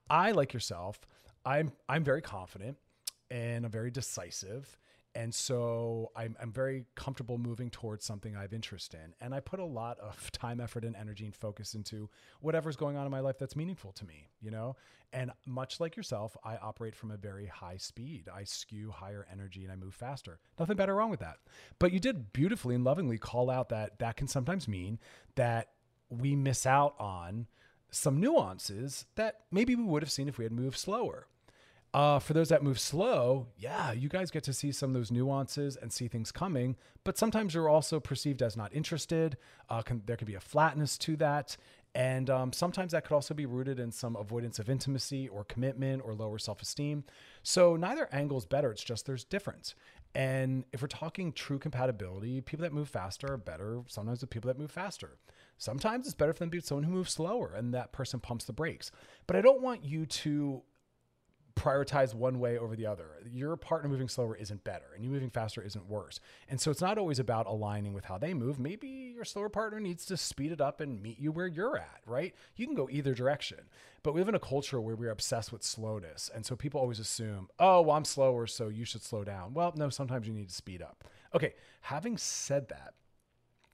I 0.08 0.30
like 0.30 0.54
yourself, 0.54 1.00
I'm 1.44 1.72
I'm 1.88 2.04
very 2.04 2.22
confident 2.22 2.76
and 3.30 3.64
I'm 3.64 3.70
very 3.72 3.90
decisive 3.90 4.78
And 5.14 5.34
so 5.34 6.12
I'm, 6.14 6.36
I'm 6.40 6.52
very 6.52 6.84
comfortable 6.94 7.36
moving 7.36 7.68
towards 7.68 8.04
something 8.04 8.36
I 8.36 8.42
have 8.42 8.52
interest 8.52 8.94
in. 8.94 9.14
And 9.20 9.34
I 9.34 9.40
put 9.40 9.58
a 9.58 9.64
lot 9.64 9.98
of 9.98 10.30
time, 10.32 10.60
effort, 10.60 10.84
and 10.84 10.94
energy 10.94 11.24
and 11.24 11.34
focus 11.34 11.74
into 11.74 12.08
whatever's 12.40 12.76
going 12.76 12.96
on 12.96 13.06
in 13.06 13.10
my 13.10 13.20
life 13.20 13.38
that's 13.38 13.56
meaningful 13.56 13.92
to 13.92 14.04
me, 14.04 14.28
you 14.40 14.50
know? 14.50 14.76
And 15.12 15.32
much 15.44 15.80
like 15.80 15.96
yourself, 15.96 16.36
I 16.44 16.56
operate 16.56 16.94
from 16.94 17.10
a 17.10 17.16
very 17.16 17.46
high 17.46 17.76
speed. 17.76 18.28
I 18.32 18.44
skew 18.44 18.92
higher 18.92 19.26
energy 19.32 19.64
and 19.64 19.72
I 19.72 19.76
move 19.76 19.94
faster. 19.94 20.38
Nothing 20.58 20.76
better 20.76 20.94
wrong 20.94 21.10
with 21.10 21.20
that. 21.20 21.38
But 21.80 21.92
you 21.92 21.98
did 21.98 22.32
beautifully 22.32 22.76
and 22.76 22.84
lovingly 22.84 23.18
call 23.18 23.50
out 23.50 23.70
that 23.70 23.98
that 23.98 24.16
can 24.16 24.28
sometimes 24.28 24.68
mean 24.68 25.00
that 25.34 25.70
we 26.08 26.36
miss 26.36 26.66
out 26.66 26.94
on 27.00 27.48
some 27.90 28.20
nuances 28.20 29.06
that 29.16 29.40
maybe 29.50 29.74
we 29.74 29.82
would 29.82 30.02
have 30.02 30.12
seen 30.12 30.28
if 30.28 30.38
we 30.38 30.44
had 30.44 30.52
moved 30.52 30.78
slower. 30.78 31.26
Uh, 31.92 32.20
for 32.20 32.34
those 32.34 32.48
that 32.50 32.62
move 32.62 32.78
slow, 32.78 33.48
yeah, 33.58 33.90
you 33.90 34.08
guys 34.08 34.30
get 34.30 34.44
to 34.44 34.52
see 34.52 34.70
some 34.70 34.90
of 34.90 34.94
those 34.94 35.10
nuances 35.10 35.76
and 35.76 35.92
see 35.92 36.06
things 36.06 36.30
coming. 36.30 36.76
But 37.02 37.18
sometimes 37.18 37.52
you're 37.52 37.68
also 37.68 37.98
perceived 37.98 38.42
as 38.42 38.56
not 38.56 38.72
interested. 38.74 39.36
Uh, 39.68 39.82
can, 39.82 40.02
there 40.06 40.16
can 40.16 40.26
be 40.26 40.36
a 40.36 40.40
flatness 40.40 40.96
to 40.98 41.16
that. 41.16 41.56
And 41.94 42.30
um, 42.30 42.52
sometimes 42.52 42.92
that 42.92 43.04
could 43.04 43.14
also 43.14 43.34
be 43.34 43.46
rooted 43.46 43.80
in 43.80 43.90
some 43.90 44.14
avoidance 44.14 44.60
of 44.60 44.70
intimacy 44.70 45.28
or 45.28 45.42
commitment 45.42 46.02
or 46.04 46.14
lower 46.14 46.38
self 46.38 46.62
esteem. 46.62 47.02
So 47.42 47.74
neither 47.74 48.08
angle 48.12 48.38
is 48.38 48.46
better. 48.46 48.70
It's 48.70 48.84
just 48.84 49.06
there's 49.06 49.24
difference. 49.24 49.74
And 50.14 50.64
if 50.72 50.82
we're 50.82 50.88
talking 50.88 51.32
true 51.32 51.58
compatibility, 51.58 52.40
people 52.40 52.62
that 52.62 52.72
move 52.72 52.88
faster 52.88 53.32
are 53.32 53.36
better 53.36 53.82
sometimes 53.88 54.20
with 54.20 54.30
people 54.30 54.48
that 54.48 54.58
move 54.58 54.70
faster. 54.70 55.18
Sometimes 55.58 56.06
it's 56.06 56.14
better 56.14 56.32
for 56.32 56.40
them 56.40 56.50
to 56.50 56.56
be 56.56 56.60
someone 56.60 56.84
who 56.84 56.92
moves 56.92 57.12
slower 57.12 57.52
and 57.54 57.74
that 57.74 57.92
person 57.92 58.20
pumps 58.20 58.44
the 58.44 58.52
brakes. 58.52 58.92
But 59.26 59.36
I 59.36 59.40
don't 59.40 59.60
want 59.62 59.84
you 59.84 60.06
to 60.06 60.62
prioritize 61.56 62.14
one 62.14 62.38
way 62.38 62.58
over 62.58 62.76
the 62.76 62.86
other. 62.86 63.06
Your 63.30 63.56
partner 63.56 63.88
moving 63.88 64.08
slower 64.08 64.36
isn't 64.36 64.64
better 64.64 64.86
and 64.94 65.04
you 65.04 65.10
moving 65.10 65.30
faster 65.30 65.62
isn't 65.62 65.88
worse. 65.88 66.20
And 66.48 66.60
so 66.60 66.70
it's 66.70 66.80
not 66.80 66.98
always 66.98 67.18
about 67.18 67.46
aligning 67.46 67.92
with 67.92 68.04
how 68.04 68.18
they 68.18 68.34
move. 68.34 68.58
Maybe 68.58 69.12
your 69.14 69.24
slower 69.24 69.48
partner 69.48 69.80
needs 69.80 70.04
to 70.06 70.16
speed 70.16 70.52
it 70.52 70.60
up 70.60 70.80
and 70.80 71.02
meet 71.02 71.18
you 71.18 71.32
where 71.32 71.46
you're 71.46 71.76
at, 71.76 72.00
right? 72.06 72.34
You 72.56 72.66
can 72.66 72.74
go 72.74 72.88
either 72.90 73.14
direction. 73.14 73.58
But 74.02 74.14
we 74.14 74.20
live 74.20 74.28
in 74.28 74.34
a 74.34 74.40
culture 74.40 74.80
where 74.80 74.96
we're 74.96 75.10
obsessed 75.10 75.52
with 75.52 75.62
slowness. 75.62 76.30
And 76.34 76.46
so 76.46 76.56
people 76.56 76.80
always 76.80 76.98
assume, 76.98 77.48
oh, 77.58 77.82
well, 77.82 77.96
I'm 77.96 78.04
slower, 78.04 78.46
so 78.46 78.68
you 78.68 78.86
should 78.86 79.02
slow 79.02 79.24
down. 79.24 79.52
Well, 79.52 79.74
no, 79.76 79.90
sometimes 79.90 80.26
you 80.26 80.32
need 80.32 80.48
to 80.48 80.54
speed 80.54 80.80
up. 80.80 81.04
Okay, 81.34 81.54
having 81.82 82.16
said 82.16 82.68
that, 82.70 82.94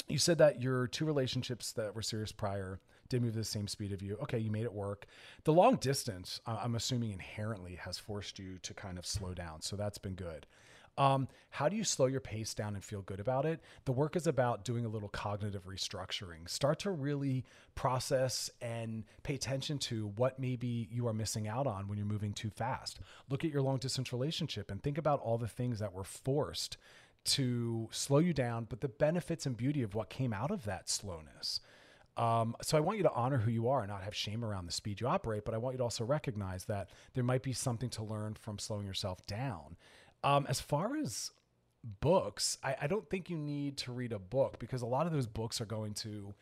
you 0.08 0.18
said 0.18 0.38
that 0.38 0.60
your 0.60 0.86
two 0.86 1.04
relationships 1.04 1.72
that 1.72 1.94
were 1.94 2.02
serious 2.02 2.32
prior 2.32 2.80
did 3.08 3.22
move 3.22 3.30
at 3.30 3.36
the 3.36 3.44
same 3.44 3.68
speed 3.68 3.92
of 3.92 4.02
you. 4.02 4.16
Okay, 4.22 4.38
you 4.38 4.50
made 4.50 4.64
it 4.64 4.72
work. 4.72 5.06
The 5.44 5.52
long 5.52 5.76
distance, 5.76 6.40
I'm 6.46 6.74
assuming 6.74 7.12
inherently 7.12 7.76
has 7.76 7.98
forced 7.98 8.38
you 8.38 8.58
to 8.62 8.74
kind 8.74 8.98
of 8.98 9.06
slow 9.06 9.34
down. 9.34 9.62
So 9.62 9.76
that's 9.76 9.98
been 9.98 10.14
good. 10.14 10.46
Um, 10.98 11.28
how 11.50 11.68
do 11.68 11.76
you 11.76 11.84
slow 11.84 12.06
your 12.06 12.20
pace 12.20 12.54
down 12.54 12.74
and 12.74 12.82
feel 12.82 13.02
good 13.02 13.20
about 13.20 13.44
it? 13.44 13.60
The 13.84 13.92
work 13.92 14.16
is 14.16 14.26
about 14.26 14.64
doing 14.64 14.86
a 14.86 14.88
little 14.88 15.10
cognitive 15.10 15.66
restructuring. 15.66 16.48
Start 16.48 16.78
to 16.80 16.90
really 16.90 17.44
process 17.74 18.48
and 18.62 19.04
pay 19.22 19.34
attention 19.34 19.78
to 19.78 20.08
what 20.16 20.38
maybe 20.38 20.88
you 20.90 21.06
are 21.06 21.12
missing 21.12 21.48
out 21.48 21.66
on 21.66 21.86
when 21.86 21.98
you're 21.98 22.06
moving 22.06 22.32
too 22.32 22.50
fast. 22.50 23.00
Look 23.28 23.44
at 23.44 23.50
your 23.50 23.62
long 23.62 23.76
distance 23.76 24.12
relationship 24.12 24.70
and 24.70 24.82
think 24.82 24.96
about 24.96 25.20
all 25.20 25.36
the 25.36 25.48
things 25.48 25.78
that 25.80 25.92
were 25.92 26.04
forced 26.04 26.78
to 27.24 27.88
slow 27.90 28.18
you 28.18 28.32
down, 28.32 28.66
but 28.68 28.80
the 28.80 28.88
benefits 28.88 29.46
and 29.46 29.56
beauty 29.56 29.82
of 29.82 29.94
what 29.94 30.08
came 30.08 30.32
out 30.32 30.50
of 30.50 30.64
that 30.64 30.88
slowness. 30.88 31.60
Um, 32.16 32.56
so 32.62 32.76
I 32.76 32.80
want 32.80 32.96
you 32.96 33.02
to 33.04 33.12
honor 33.12 33.38
who 33.38 33.50
you 33.50 33.68
are 33.68 33.80
and 33.80 33.90
not 33.90 34.02
have 34.02 34.14
shame 34.14 34.44
around 34.44 34.66
the 34.66 34.72
speed 34.72 35.00
you 35.00 35.06
operate, 35.06 35.44
but 35.44 35.54
I 35.54 35.58
want 35.58 35.74
you 35.74 35.78
to 35.78 35.84
also 35.84 36.04
recognize 36.04 36.64
that 36.64 36.90
there 37.14 37.24
might 37.24 37.42
be 37.42 37.52
something 37.52 37.90
to 37.90 38.02
learn 38.02 38.34
from 38.34 38.58
slowing 38.58 38.86
yourself 38.86 39.26
down. 39.26 39.76
Um, 40.24 40.46
as 40.48 40.60
far 40.60 40.96
as 40.96 41.30
books, 42.00 42.58
I, 42.62 42.76
I 42.82 42.86
don't 42.86 43.08
think 43.08 43.28
you 43.28 43.36
need 43.36 43.76
to 43.78 43.92
read 43.92 44.12
a 44.12 44.18
book 44.18 44.58
because 44.58 44.82
a 44.82 44.86
lot 44.86 45.06
of 45.06 45.12
those 45.12 45.26
books 45.26 45.60
are 45.60 45.66
going 45.66 45.94
to 45.94 46.34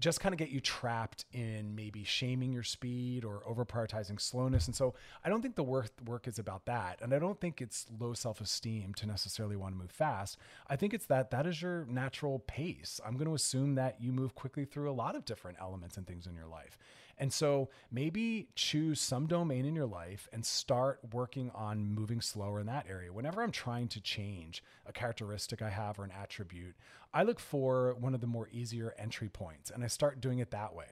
just 0.00 0.18
kind 0.20 0.32
of 0.32 0.38
get 0.38 0.50
you 0.50 0.60
trapped 0.60 1.24
in 1.32 1.74
maybe 1.76 2.02
shaming 2.02 2.52
your 2.52 2.64
speed 2.64 3.24
or 3.24 3.42
over 3.46 3.64
prioritizing 3.64 4.20
slowness. 4.20 4.66
And 4.66 4.74
so 4.74 4.94
I 5.24 5.28
don't 5.28 5.40
think 5.40 5.54
the 5.54 5.62
work 5.62 5.90
work 6.04 6.26
is 6.26 6.38
about 6.38 6.66
that. 6.66 7.00
And 7.00 7.14
I 7.14 7.18
don't 7.18 7.40
think 7.40 7.60
it's 7.60 7.86
low 8.00 8.12
self-esteem 8.12 8.94
to 8.94 9.06
necessarily 9.06 9.56
want 9.56 9.74
to 9.74 9.78
move 9.80 9.92
fast. 9.92 10.36
I 10.68 10.76
think 10.76 10.94
it's 10.94 11.06
that 11.06 11.30
that 11.30 11.46
is 11.46 11.62
your 11.62 11.86
natural 11.88 12.40
pace. 12.40 13.00
I'm 13.06 13.14
going 13.14 13.28
to 13.28 13.34
assume 13.34 13.76
that 13.76 14.00
you 14.00 14.12
move 14.12 14.34
quickly 14.34 14.64
through 14.64 14.90
a 14.90 14.92
lot 14.92 15.14
of 15.14 15.24
different 15.24 15.58
elements 15.60 15.96
and 15.96 16.06
things 16.06 16.26
in 16.26 16.34
your 16.34 16.46
life. 16.46 16.76
And 17.18 17.32
so 17.32 17.70
maybe 17.90 18.48
choose 18.54 19.00
some 19.00 19.26
domain 19.26 19.64
in 19.64 19.74
your 19.74 19.86
life 19.86 20.28
and 20.32 20.44
start 20.44 21.00
working 21.12 21.50
on 21.54 21.94
moving 21.94 22.20
slower 22.20 22.60
in 22.60 22.66
that 22.66 22.86
area. 22.88 23.12
Whenever 23.12 23.42
I'm 23.42 23.52
trying 23.52 23.88
to 23.88 24.00
change 24.00 24.62
a 24.86 24.92
characteristic 24.92 25.62
I 25.62 25.70
have 25.70 25.98
or 25.98 26.04
an 26.04 26.12
attribute, 26.12 26.74
I 27.12 27.22
look 27.22 27.38
for 27.38 27.94
one 27.94 28.14
of 28.14 28.20
the 28.20 28.26
more 28.26 28.48
easier 28.52 28.94
entry 28.98 29.28
points 29.28 29.70
and 29.70 29.84
I 29.84 29.86
start 29.86 30.20
doing 30.20 30.38
it 30.38 30.50
that 30.50 30.74
way. 30.74 30.86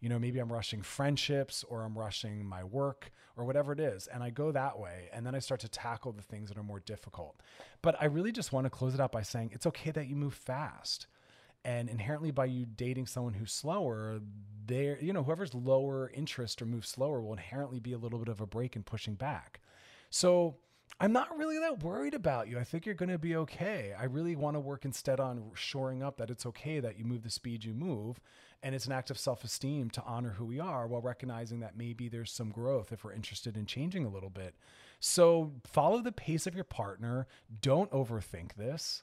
You 0.00 0.08
know, 0.08 0.18
maybe 0.18 0.40
I'm 0.40 0.52
rushing 0.52 0.82
friendships 0.82 1.64
or 1.68 1.84
I'm 1.84 1.96
rushing 1.96 2.44
my 2.44 2.64
work 2.64 3.12
or 3.36 3.44
whatever 3.44 3.72
it 3.72 3.78
is. 3.78 4.08
And 4.08 4.20
I 4.20 4.30
go 4.30 4.50
that 4.50 4.78
way. 4.78 5.08
And 5.12 5.24
then 5.24 5.36
I 5.36 5.38
start 5.38 5.60
to 5.60 5.68
tackle 5.68 6.10
the 6.10 6.22
things 6.22 6.48
that 6.48 6.58
are 6.58 6.64
more 6.64 6.80
difficult. 6.80 7.40
But 7.82 7.96
I 8.00 8.06
really 8.06 8.32
just 8.32 8.52
want 8.52 8.66
to 8.66 8.70
close 8.70 8.94
it 8.94 9.00
out 9.00 9.12
by 9.12 9.22
saying 9.22 9.50
it's 9.52 9.66
okay 9.66 9.92
that 9.92 10.08
you 10.08 10.16
move 10.16 10.34
fast 10.34 11.06
and 11.64 11.88
inherently 11.88 12.30
by 12.30 12.44
you 12.44 12.66
dating 12.66 13.06
someone 13.06 13.34
who's 13.34 13.52
slower 13.52 14.20
there 14.66 14.98
you 15.00 15.12
know 15.12 15.22
whoever's 15.22 15.54
lower 15.54 16.10
interest 16.14 16.62
or 16.62 16.66
moves 16.66 16.88
slower 16.88 17.20
will 17.20 17.32
inherently 17.32 17.80
be 17.80 17.92
a 17.92 17.98
little 17.98 18.18
bit 18.18 18.28
of 18.28 18.40
a 18.40 18.46
break 18.46 18.76
in 18.76 18.82
pushing 18.82 19.14
back. 19.14 19.60
So 20.10 20.56
i'm 21.00 21.12
not 21.12 21.36
really 21.36 21.58
that 21.58 21.82
worried 21.82 22.14
about 22.14 22.48
you. 22.48 22.58
I 22.58 22.64
think 22.64 22.86
you're 22.86 22.94
going 22.94 23.08
to 23.08 23.18
be 23.18 23.36
okay. 23.36 23.94
I 23.98 24.04
really 24.04 24.36
want 24.36 24.56
to 24.56 24.60
work 24.60 24.84
instead 24.84 25.20
on 25.20 25.50
shoring 25.54 26.02
up 26.02 26.16
that 26.18 26.30
it's 26.30 26.46
okay 26.46 26.80
that 26.80 26.98
you 26.98 27.04
move 27.04 27.22
the 27.22 27.30
speed 27.30 27.64
you 27.64 27.74
move 27.74 28.20
and 28.62 28.74
it's 28.74 28.86
an 28.86 28.92
act 28.92 29.10
of 29.10 29.18
self-esteem 29.18 29.90
to 29.90 30.02
honor 30.04 30.30
who 30.30 30.44
we 30.44 30.60
are 30.60 30.86
while 30.86 31.00
recognizing 31.00 31.60
that 31.60 31.76
maybe 31.76 32.08
there's 32.08 32.30
some 32.30 32.50
growth 32.50 32.92
if 32.92 33.02
we're 33.02 33.12
interested 33.12 33.56
in 33.56 33.66
changing 33.66 34.04
a 34.04 34.08
little 34.10 34.30
bit. 34.30 34.54
So 35.00 35.52
follow 35.64 36.00
the 36.00 36.12
pace 36.12 36.46
of 36.46 36.54
your 36.54 36.64
partner. 36.64 37.26
Don't 37.60 37.90
overthink 37.90 38.54
this 38.54 39.02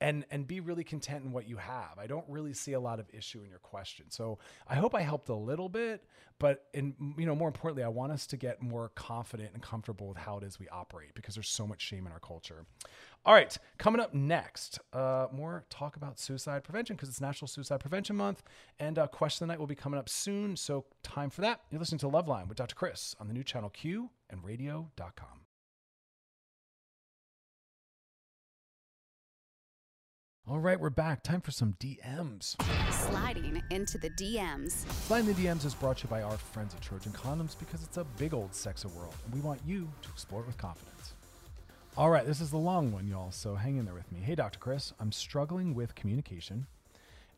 and 0.00 0.24
and 0.30 0.46
be 0.46 0.60
really 0.60 0.84
content 0.84 1.24
in 1.24 1.32
what 1.32 1.48
you 1.48 1.56
have. 1.56 1.98
I 1.98 2.06
don't 2.06 2.24
really 2.28 2.52
see 2.52 2.72
a 2.72 2.80
lot 2.80 2.98
of 3.00 3.06
issue 3.12 3.42
in 3.42 3.50
your 3.50 3.58
question. 3.58 4.06
So 4.08 4.38
I 4.66 4.76
hope 4.76 4.94
I 4.94 5.02
helped 5.02 5.28
a 5.28 5.34
little 5.34 5.68
bit, 5.68 6.04
but 6.38 6.64
in 6.72 6.94
you 7.18 7.26
know 7.26 7.34
more 7.34 7.48
importantly, 7.48 7.82
I 7.82 7.88
want 7.88 8.12
us 8.12 8.26
to 8.28 8.36
get 8.36 8.62
more 8.62 8.90
confident 8.94 9.50
and 9.52 9.62
comfortable 9.62 10.08
with 10.08 10.16
how 10.16 10.38
it 10.38 10.44
is 10.44 10.58
we 10.58 10.68
operate 10.68 11.14
because 11.14 11.34
there's 11.34 11.48
so 11.48 11.66
much 11.66 11.82
shame 11.82 12.06
in 12.06 12.12
our 12.12 12.20
culture. 12.20 12.64
All 13.26 13.34
right, 13.34 13.56
coming 13.76 14.00
up 14.00 14.14
next, 14.14 14.78
uh, 14.94 15.26
more 15.30 15.64
talk 15.68 15.96
about 15.96 16.18
suicide 16.18 16.64
prevention 16.64 16.96
because 16.96 17.10
it's 17.10 17.20
National 17.20 17.48
Suicide 17.48 17.80
Prevention 17.80 18.16
Month, 18.16 18.42
and 18.78 18.98
uh, 18.98 19.06
question 19.08 19.44
of 19.44 19.48
the 19.48 19.52
night 19.52 19.60
will 19.60 19.66
be 19.66 19.74
coming 19.74 19.98
up 19.98 20.08
soon. 20.08 20.56
So 20.56 20.86
time 21.02 21.28
for 21.28 21.42
that. 21.42 21.60
You're 21.70 21.80
listening 21.80 21.98
to 21.98 22.08
Loveline 22.08 22.48
with 22.48 22.56
Dr. 22.56 22.74
Chris 22.74 23.14
on 23.20 23.28
the 23.28 23.34
new 23.34 23.44
channel 23.44 23.68
Q 23.68 24.08
and 24.30 24.42
Radio.com. 24.42 25.49
All 30.50 30.58
right, 30.58 30.80
we're 30.80 30.90
back. 30.90 31.22
Time 31.22 31.40
for 31.40 31.52
some 31.52 31.76
DMs. 31.78 32.60
Sliding 32.90 33.62
into 33.70 33.98
the 33.98 34.10
DMs. 34.10 34.84
Sliding 35.06 35.32
the 35.32 35.44
DMs 35.44 35.64
is 35.64 35.76
brought 35.76 35.98
to 35.98 36.08
you 36.08 36.10
by 36.10 36.22
our 36.22 36.36
friends 36.36 36.74
at 36.74 36.80
Trojan 36.80 37.12
Condoms 37.12 37.56
because 37.56 37.84
it's 37.84 37.98
a 37.98 38.04
big 38.18 38.34
old 38.34 38.52
sexy 38.52 38.88
world, 38.88 39.14
and 39.24 39.32
we 39.32 39.40
want 39.42 39.60
you 39.64 39.88
to 40.02 40.08
explore 40.08 40.40
it 40.40 40.48
with 40.48 40.58
confidence. 40.58 41.14
All 41.96 42.10
right, 42.10 42.26
this 42.26 42.40
is 42.40 42.50
the 42.50 42.56
long 42.56 42.90
one, 42.90 43.06
y'all, 43.06 43.30
so 43.30 43.54
hang 43.54 43.76
in 43.76 43.84
there 43.84 43.94
with 43.94 44.10
me. 44.10 44.18
Hey, 44.18 44.34
Dr. 44.34 44.58
Chris, 44.58 44.92
I'm 44.98 45.12
struggling 45.12 45.72
with 45.72 45.94
communication, 45.94 46.66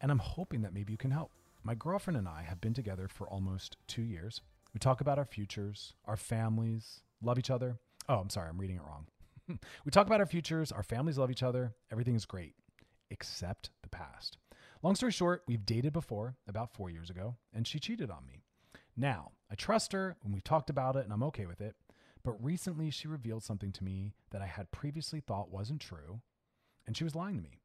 and 0.01 0.11
I'm 0.11 0.19
hoping 0.19 0.63
that 0.63 0.73
maybe 0.73 0.91
you 0.91 0.99
can 0.99 1.11
help. 1.11 1.33
My 1.65 1.75
girlfriend 1.75 2.17
and 2.17 2.27
I 2.27 2.41
have 2.41 2.63
been 2.63 2.73
together 2.73 3.09
for 3.09 3.29
almost 3.29 3.77
two 3.89 4.03
years. 4.03 4.41
We 4.73 4.79
talk 4.79 5.03
about 5.03 5.19
our 5.19 5.27
futures, 5.27 5.93
our 6.07 6.17
families, 6.17 7.03
love 7.21 7.39
each 7.39 7.51
other. 7.51 7.77
Oh, 8.09 8.21
I'm 8.21 8.31
sorry, 8.31 8.49
I'm 8.49 8.59
reading 8.59 8.77
it 8.77 8.83
wrong. 8.89 9.59
we 9.85 9.91
talk 9.91 10.07
about 10.07 10.21
our 10.21 10.27
futures, 10.27 10.73
our 10.73 10.83
families 10.83 11.19
love 11.19 11.31
each 11.31 11.43
other, 11.43 11.75
everything 11.91 12.15
is 12.15 12.25
great 12.25 12.55
accept 13.13 13.71
the 13.83 13.89
past. 13.89 14.39
Long 14.83 14.97
story 14.97 15.13
short, 15.13 15.45
we've 15.47 15.65
dated 15.65 15.93
before 15.93 16.37
about 16.49 16.75
four 16.75 16.91
years 16.91 17.11
ago, 17.11 17.37
and 17.53 17.67
she 17.67 17.79
cheated 17.79 18.11
on 18.11 18.27
me. 18.27 18.43
Now, 18.97 19.33
I 19.51 19.55
trust 19.55 19.93
her 19.93 20.17
and 20.25 20.33
we've 20.35 20.43
talked 20.45 20.71
about 20.71 20.97
it 20.97 21.05
and 21.05 21.13
I'm 21.13 21.23
okay 21.25 21.47
with 21.47 21.61
it, 21.61 21.77
but 22.25 22.43
recently 22.43 22.91
she 22.91 23.09
revealed 23.09 23.43
something 23.43 23.73
to 23.73 23.85
me 23.85 24.13
that 24.31 24.43
I 24.43 24.47
had 24.47 24.71
previously 24.71 25.21
thought 25.21 25.51
wasn't 25.51 25.81
true, 25.81 26.21
and 26.87 26.97
she 26.97 27.05
was 27.05 27.15
lying 27.15 27.37
to 27.37 27.43
me. 27.43 27.61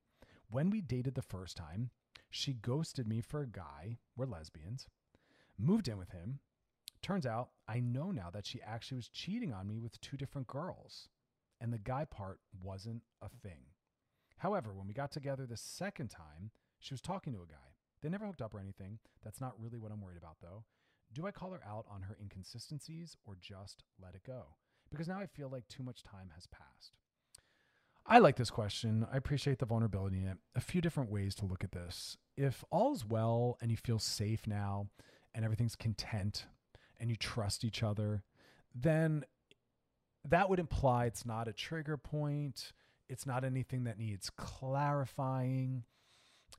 When 0.50 0.70
we 0.70 0.82
dated 0.82 1.16
the 1.16 1.22
first 1.22 1.58
time, 1.58 1.90
she 2.30 2.54
ghosted 2.54 3.08
me 3.08 3.22
for 3.22 3.42
a 3.42 3.48
guy, 3.48 3.98
we're 4.16 4.26
lesbians, 4.26 4.88
moved 5.58 5.88
in 5.88 5.98
with 5.98 6.12
him. 6.12 6.40
Turns 7.02 7.26
out 7.26 7.50
I 7.68 7.80
know 7.80 8.12
now 8.12 8.30
that 8.32 8.46
she 8.46 8.62
actually 8.62 8.98
was 8.98 9.10
cheating 9.10 9.54
on 9.54 9.68
me 9.68 9.80
with 9.80 10.00
two 10.02 10.18
different 10.18 10.48
girls, 10.48 11.10
and 11.60 11.72
the 11.72 11.78
guy 11.78 12.06
part 12.06 12.40
wasn't 12.62 13.04
a 13.22 13.30
thing. 13.30 13.66
However, 14.38 14.74
when 14.74 14.88
we 14.88 14.94
got 14.94 15.12
together 15.12 15.46
the 15.46 15.58
second 15.58 16.10
time, 16.10 16.52
she 16.80 16.94
was 16.94 17.02
talking 17.02 17.34
to 17.34 17.42
a 17.42 17.48
guy. 17.48 17.56
They 18.02 18.10
never 18.10 18.26
hooked 18.26 18.42
up 18.42 18.54
or 18.54 18.60
anything. 18.60 19.00
That's 19.24 19.42
not 19.42 19.60
really 19.60 19.80
what 19.80 19.92
I'm 19.92 20.02
worried 20.02 20.18
about, 20.18 20.38
though. 20.42 20.64
Do 21.14 21.26
I 21.26 21.32
call 21.32 21.52
her 21.52 21.62
out 21.68 21.86
on 21.90 22.04
her 22.04 22.18
inconsistencies 22.22 23.16
or 23.26 23.36
just 23.40 23.84
let 24.02 24.14
it 24.14 24.24
go? 24.26 24.56
Because 24.92 25.08
now 25.08 25.20
I 25.20 25.26
feel 25.26 25.50
like 25.50 25.68
too 25.68 25.84
much 25.84 26.04
time 26.04 26.32
has 26.36 26.48
passed. 26.48 26.98
I 28.06 28.20
like 28.20 28.38
this 28.38 28.50
question. 28.50 29.06
I 29.12 29.18
appreciate 29.18 29.60
the 29.60 29.66
vulnerability 29.66 30.20
in 30.20 30.28
it. 30.28 30.38
A 30.56 30.62
few 30.62 30.80
different 30.80 31.12
ways 31.12 31.36
to 31.36 31.46
look 31.46 31.64
at 31.64 31.74
this. 31.74 32.18
If 32.38 32.64
all's 32.72 33.06
well 33.06 33.58
and 33.62 33.70
you 33.70 33.78
feel 33.78 34.00
safe 34.00 34.48
now 34.48 34.88
and 35.36 35.44
everything's 35.44 35.76
content 35.76 36.46
and 37.00 37.10
you 37.10 37.18
trust 37.18 37.66
each 37.66 37.84
other, 37.84 38.24
then 38.74 39.26
that 40.24 40.50
would 40.50 40.60
imply 40.60 41.06
it's 41.06 41.26
not 41.26 41.48
a 41.48 41.54
trigger 41.54 41.98
point. 41.98 42.72
It's 43.10 43.26
not 43.26 43.44
anything 43.44 43.86
that 43.86 43.98
needs 43.98 44.30
clarifying. 44.30 45.84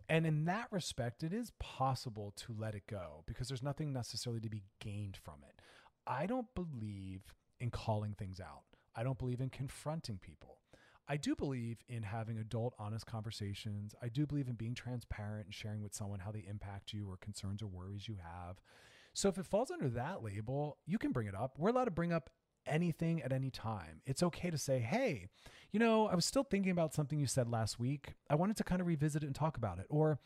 And 0.09 0.26
in 0.26 0.45
that 0.47 0.69
respect, 0.71 1.23
it 1.23 1.33
is 1.33 1.52
possible 1.59 2.33
to 2.37 2.55
let 2.59 2.75
it 2.75 2.87
go 2.88 3.25
because 3.26 3.49
there's 3.49 3.62
nothing 3.62 3.93
necessarily 3.93 4.40
to 4.40 4.49
be 4.49 4.62
gained 4.81 5.17
from 5.17 5.37
it. 5.47 5.61
I 6.07 6.26
don't 6.26 6.47
believe 6.55 7.35
in 7.61 7.71
calling 7.71 8.14
things 8.14 8.40
out, 8.40 8.62
I 8.95 9.02
don't 9.02 9.19
believe 9.19 9.40
in 9.40 9.50
confronting 9.50 10.19
people. 10.19 10.59
I 11.11 11.17
do 11.17 11.35
believe 11.35 11.78
in 11.88 12.02
having 12.02 12.38
adult, 12.38 12.75
honest 12.78 13.07
conversations. 13.07 13.95
I 14.02 14.09
do 14.09 14.26
believe 14.26 14.47
in 14.47 14.57
being 14.57 14.75
transparent 14.75 15.47
and 15.47 15.55
sharing 15.55 15.81
with 15.83 15.95
someone 15.95 16.21
how 16.21 16.31
they 16.31 16.45
impact 16.47 16.93
you 16.93 17.09
or 17.11 17.17
concerns 17.17 17.62
or 17.62 17.67
worries 17.67 18.07
you 18.07 18.17
have. 18.23 18.61
So 19.14 19.31
if 19.31 19.38
it 19.38 19.47
falls 19.47 19.71
under 19.71 19.88
that 19.88 20.23
label, 20.23 20.76
you 20.87 20.99
can 20.99 21.12
bring 21.12 21.26
it 21.26 21.35
up. 21.35 21.55
We're 21.57 21.71
allowed 21.71 21.87
to 21.87 21.90
bring 21.90 22.12
up 22.12 22.28
anything 22.69 23.23
at 23.23 23.33
any 23.33 23.51
time. 23.51 24.01
It's 24.07 24.23
okay 24.23 24.51
to 24.51 24.59
say, 24.59 24.79
hey, 24.79 25.29
you 25.73 25.81
know, 25.81 26.07
I 26.07 26.15
was 26.15 26.25
still 26.25 26.45
thinking 26.45 26.73
about 26.73 26.95
something 26.95 27.19
you 27.19 27.27
said 27.27 27.49
last 27.49 27.79
week. 27.79 28.15
I 28.31 28.35
wanted 28.35 28.57
to 28.59 28.65
kind 28.65 28.81
of 28.81 28.87
revisit 28.87 29.23
it 29.23 29.27
and 29.27 29.35
talk 29.35 29.57
about 29.57 29.79
it. 29.79 29.87
Or, 29.89 30.19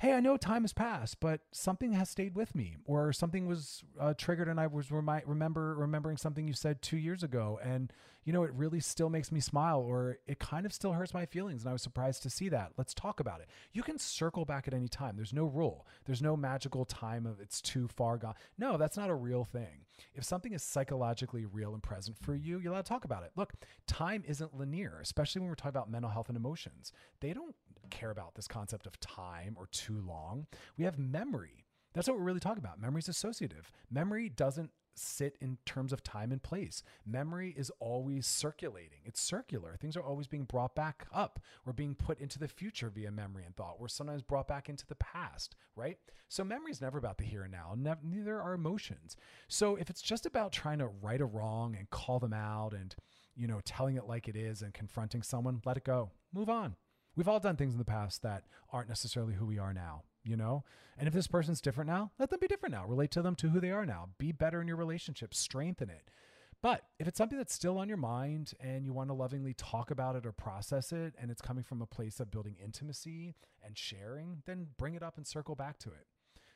hey, 0.00 0.14
I 0.14 0.20
know 0.20 0.38
time 0.38 0.62
has 0.62 0.72
passed, 0.72 1.20
but 1.20 1.42
something 1.52 1.92
has 1.92 2.08
stayed 2.08 2.34
with 2.34 2.54
me, 2.54 2.76
or 2.86 3.12
something 3.12 3.46
was 3.46 3.84
uh, 4.00 4.14
triggered, 4.14 4.48
and 4.48 4.58
I 4.58 4.66
was 4.66 4.90
remi- 4.90 5.22
remember 5.26 5.74
remembering 5.74 6.16
something 6.16 6.48
you 6.48 6.54
said 6.54 6.80
two 6.80 6.96
years 6.96 7.22
ago, 7.22 7.60
and 7.62 7.92
you 8.24 8.32
know, 8.32 8.42
it 8.42 8.52
really 8.54 8.80
still 8.80 9.10
makes 9.10 9.30
me 9.30 9.40
smile, 9.40 9.80
or 9.80 10.18
it 10.26 10.38
kind 10.38 10.64
of 10.64 10.72
still 10.72 10.92
hurts 10.92 11.12
my 11.12 11.26
feelings, 11.26 11.62
and 11.62 11.68
I 11.70 11.72
was 11.74 11.82
surprised 11.82 12.22
to 12.22 12.30
see 12.30 12.48
that. 12.48 12.72
Let's 12.78 12.94
talk 12.94 13.20
about 13.20 13.40
it. 13.40 13.48
You 13.72 13.82
can 13.82 13.98
circle 13.98 14.46
back 14.46 14.66
at 14.66 14.74
any 14.74 14.88
time. 14.88 15.16
There's 15.16 15.34
no 15.34 15.44
rule. 15.44 15.86
There's 16.06 16.22
no 16.22 16.34
magical 16.34 16.86
time 16.86 17.26
of 17.26 17.38
it's 17.38 17.60
too 17.60 17.88
far 17.88 18.16
gone. 18.16 18.34
No, 18.56 18.78
that's 18.78 18.96
not 18.96 19.10
a 19.10 19.14
real 19.14 19.44
thing. 19.44 19.84
If 20.14 20.24
something 20.24 20.54
is 20.54 20.62
psychologically 20.62 21.44
real 21.44 21.74
and 21.74 21.82
present 21.82 22.16
for 22.22 22.34
you, 22.34 22.58
you're 22.58 22.72
allowed 22.72 22.86
to 22.86 22.88
talk 22.88 23.04
about 23.04 23.22
it. 23.22 23.32
Look, 23.36 23.52
time 23.86 24.24
isn't 24.26 24.56
linear, 24.56 24.98
especially 25.02 25.40
when 25.40 25.48
we're 25.48 25.56
talking 25.56 25.70
about 25.70 25.90
mental 25.90 26.10
health 26.10 26.28
and 26.28 26.36
emotions. 26.36 26.92
They 27.20 27.32
don't 27.34 27.54
care 27.90 28.10
about 28.10 28.34
this 28.34 28.48
concept 28.48 28.86
of 28.86 28.98
time 29.00 29.56
or 29.58 29.66
too 29.72 30.00
long. 30.00 30.46
We 30.76 30.84
have 30.84 30.98
memory. 30.98 31.66
That's 31.92 32.08
what 32.08 32.16
we're 32.16 32.24
really 32.24 32.40
talking 32.40 32.62
about. 32.62 32.80
Memory 32.80 33.00
is 33.00 33.08
associative. 33.08 33.70
Memory 33.90 34.28
doesn't 34.28 34.70
sit 34.94 35.36
in 35.40 35.58
terms 35.64 35.92
of 35.92 36.02
time 36.02 36.32
and 36.32 36.42
place. 36.42 36.82
Memory 37.06 37.54
is 37.56 37.70
always 37.80 38.26
circulating. 38.26 38.98
It's 39.04 39.20
circular. 39.20 39.76
Things 39.80 39.96
are 39.96 40.02
always 40.02 40.26
being 40.26 40.44
brought 40.44 40.74
back 40.74 41.06
up 41.12 41.40
We're 41.64 41.72
being 41.72 41.94
put 41.94 42.20
into 42.20 42.38
the 42.38 42.48
future 42.48 42.90
via 42.90 43.10
memory 43.10 43.44
and 43.44 43.56
thought. 43.56 43.80
We're 43.80 43.88
sometimes 43.88 44.22
brought 44.22 44.48
back 44.48 44.68
into 44.68 44.86
the 44.86 44.96
past, 44.96 45.56
right? 45.74 45.98
So 46.28 46.44
memory 46.44 46.70
is 46.70 46.80
never 46.80 46.98
about 46.98 47.18
the 47.18 47.24
here 47.24 47.42
and 47.42 47.52
now. 47.52 47.74
neither 48.04 48.40
are 48.40 48.54
emotions. 48.54 49.16
So 49.48 49.76
if 49.76 49.90
it's 49.90 50.02
just 50.02 50.26
about 50.26 50.52
trying 50.52 50.78
to 50.78 50.86
right 50.86 51.20
a 51.20 51.26
wrong 51.26 51.74
and 51.76 51.90
call 51.90 52.18
them 52.18 52.32
out 52.32 52.72
and, 52.72 52.94
you 53.34 53.46
know, 53.46 53.60
telling 53.64 53.96
it 53.96 54.06
like 54.06 54.28
it 54.28 54.36
is 54.36 54.62
and 54.62 54.72
confronting 54.72 55.22
someone, 55.22 55.60
let 55.64 55.76
it 55.76 55.84
go. 55.84 56.10
Move 56.32 56.48
on. 56.48 56.76
We've 57.16 57.28
all 57.28 57.40
done 57.40 57.56
things 57.56 57.74
in 57.74 57.78
the 57.78 57.84
past 57.84 58.22
that 58.22 58.44
aren't 58.72 58.88
necessarily 58.88 59.34
who 59.34 59.46
we 59.46 59.58
are 59.58 59.74
now 59.74 60.04
you 60.24 60.36
know? 60.36 60.64
And 60.98 61.08
if 61.08 61.14
this 61.14 61.26
person's 61.26 61.60
different 61.60 61.88
now, 61.88 62.12
let 62.18 62.30
them 62.30 62.40
be 62.40 62.46
different 62.46 62.74
now. 62.74 62.86
Relate 62.86 63.10
to 63.12 63.22
them 63.22 63.34
to 63.36 63.48
who 63.48 63.60
they 63.60 63.70
are 63.70 63.86
now. 63.86 64.08
Be 64.18 64.32
better 64.32 64.60
in 64.60 64.68
your 64.68 64.76
relationship, 64.76 65.34
strengthen 65.34 65.90
it. 65.90 66.10
But 66.62 66.84
if 66.98 67.08
it's 67.08 67.16
something 67.16 67.38
that's 67.38 67.54
still 67.54 67.78
on 67.78 67.88
your 67.88 67.96
mind 67.96 68.52
and 68.60 68.84
you 68.84 68.92
want 68.92 69.08
to 69.08 69.14
lovingly 69.14 69.54
talk 69.54 69.90
about 69.90 70.14
it 70.14 70.26
or 70.26 70.32
process 70.32 70.92
it, 70.92 71.14
and 71.18 71.30
it's 71.30 71.40
coming 71.40 71.64
from 71.64 71.80
a 71.80 71.86
place 71.86 72.20
of 72.20 72.30
building 72.30 72.56
intimacy 72.62 73.34
and 73.64 73.78
sharing, 73.78 74.42
then 74.44 74.66
bring 74.76 74.94
it 74.94 75.02
up 75.02 75.16
and 75.16 75.26
circle 75.26 75.54
back 75.54 75.78
to 75.78 75.88
it. 75.88 76.06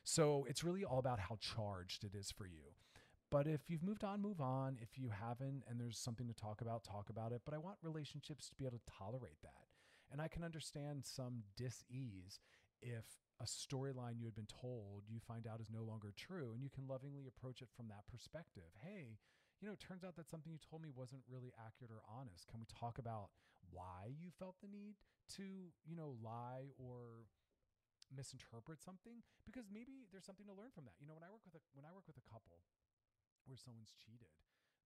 So 0.02 0.44
it's 0.46 0.62
really 0.62 0.84
all 0.84 0.98
about 0.98 1.20
how 1.20 1.38
charged 1.40 2.04
it 2.04 2.14
is 2.14 2.30
for 2.30 2.46
you. 2.46 2.74
But 3.30 3.46
if 3.46 3.62
you've 3.68 3.82
moved 3.82 4.04
on, 4.04 4.20
move 4.20 4.42
on. 4.42 4.76
If 4.82 4.98
you 4.98 5.08
haven't 5.08 5.62
and 5.66 5.80
there's 5.80 5.98
something 5.98 6.28
to 6.28 6.34
talk 6.34 6.60
about, 6.60 6.84
talk 6.84 7.08
about 7.08 7.32
it. 7.32 7.40
But 7.46 7.54
I 7.54 7.58
want 7.58 7.78
relationships 7.82 8.50
to 8.50 8.54
be 8.56 8.66
able 8.66 8.76
to 8.76 8.92
tolerate 8.98 9.40
that. 9.42 9.73
And 10.12 10.20
I 10.20 10.28
can 10.28 10.44
understand 10.44 11.04
some 11.04 11.42
dis 11.56 11.84
ease 11.90 12.40
if 12.82 13.04
a 13.40 13.48
storyline 13.48 14.20
you 14.20 14.26
had 14.26 14.36
been 14.36 14.50
told 14.50 15.02
you 15.10 15.18
find 15.18 15.46
out 15.46 15.58
is 15.60 15.72
no 15.72 15.82
longer 15.82 16.14
true 16.14 16.52
and 16.54 16.62
you 16.62 16.70
can 16.70 16.86
lovingly 16.86 17.26
approach 17.26 17.62
it 17.62 17.72
from 17.74 17.88
that 17.88 18.06
perspective. 18.06 18.70
Hey 18.78 19.18
you 19.58 19.66
know 19.66 19.74
it 19.74 19.82
turns 19.82 20.04
out 20.04 20.14
that 20.14 20.28
something 20.28 20.52
you 20.52 20.60
told 20.60 20.82
me 20.84 20.92
wasn't 20.92 21.24
really 21.26 21.50
accurate 21.58 21.90
or 21.90 22.04
honest. 22.06 22.46
Can 22.46 22.60
we 22.60 22.68
talk 22.70 23.00
about 23.00 23.34
why 23.72 24.12
you 24.14 24.30
felt 24.30 24.60
the 24.62 24.70
need 24.70 24.94
to 25.40 25.72
you 25.82 25.96
know 25.96 26.14
lie 26.22 26.70
or 26.78 27.26
misinterpret 28.12 28.84
something? 28.84 29.24
Because 29.48 29.66
maybe 29.72 30.06
there's 30.12 30.28
something 30.28 30.46
to 30.46 30.54
learn 30.54 30.70
from 30.70 30.86
that. 30.86 30.94
You 31.02 31.08
know 31.10 31.16
when 31.18 31.26
i 31.26 31.32
work 31.32 31.42
with 31.42 31.58
a 31.58 31.62
when 31.74 31.88
i 31.88 31.90
work 31.90 32.06
with 32.06 32.20
a 32.20 32.26
couple 32.30 32.62
where 33.50 33.58
someone's 33.58 33.96
cheated 33.98 34.30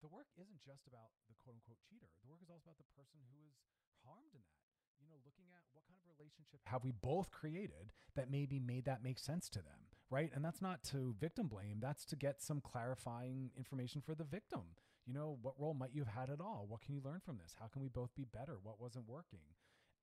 the 0.03 0.11
work 0.11 0.27
isn't 0.35 0.59
just 0.59 0.83
about 0.83 1.15
the 1.31 1.35
quote 1.39 1.55
unquote 1.55 1.79
cheater. 1.79 2.11
The 2.19 2.27
work 2.27 2.43
is 2.43 2.51
also 2.51 2.67
about 2.67 2.75
the 2.75 2.91
person 2.91 3.23
who 3.31 3.39
is 3.47 3.55
harmed 4.03 4.35
in 4.35 4.43
that 4.43 4.62
you 5.03 5.11
know, 5.11 5.19
looking 5.27 5.51
at 5.51 5.67
what 5.75 5.83
kind 5.83 5.99
of 5.99 6.07
relationship 6.07 6.63
have 6.71 6.83
we 6.83 6.91
both 6.91 7.29
created 7.31 7.91
that 8.15 8.31
maybe 8.31 8.59
made 8.59 8.85
that 8.85 9.03
make 9.03 9.19
sense 9.19 9.49
to 9.49 9.59
them, 9.59 9.91
right? 10.09 10.31
And 10.33 10.43
that's 10.43 10.61
not 10.61 10.83
to 10.95 11.15
victim 11.19 11.47
blame, 11.47 11.79
that's 11.81 12.05
to 12.05 12.15
get 12.15 12.41
some 12.41 12.61
clarifying 12.61 13.51
information 13.57 14.01
for 14.01 14.15
the 14.15 14.23
victim. 14.23 14.79
You 15.05 15.13
know, 15.13 15.37
what 15.41 15.59
role 15.59 15.73
might 15.73 15.91
you 15.93 16.05
have 16.05 16.13
had 16.13 16.29
at 16.29 16.39
all? 16.39 16.65
What 16.69 16.79
can 16.79 16.93
you 16.93 17.01
learn 17.03 17.19
from 17.19 17.37
this? 17.37 17.55
How 17.59 17.67
can 17.67 17.81
we 17.81 17.89
both 17.89 18.15
be 18.15 18.23
better? 18.23 18.57
What 18.63 18.79
wasn't 18.79 19.09
working? 19.09 19.43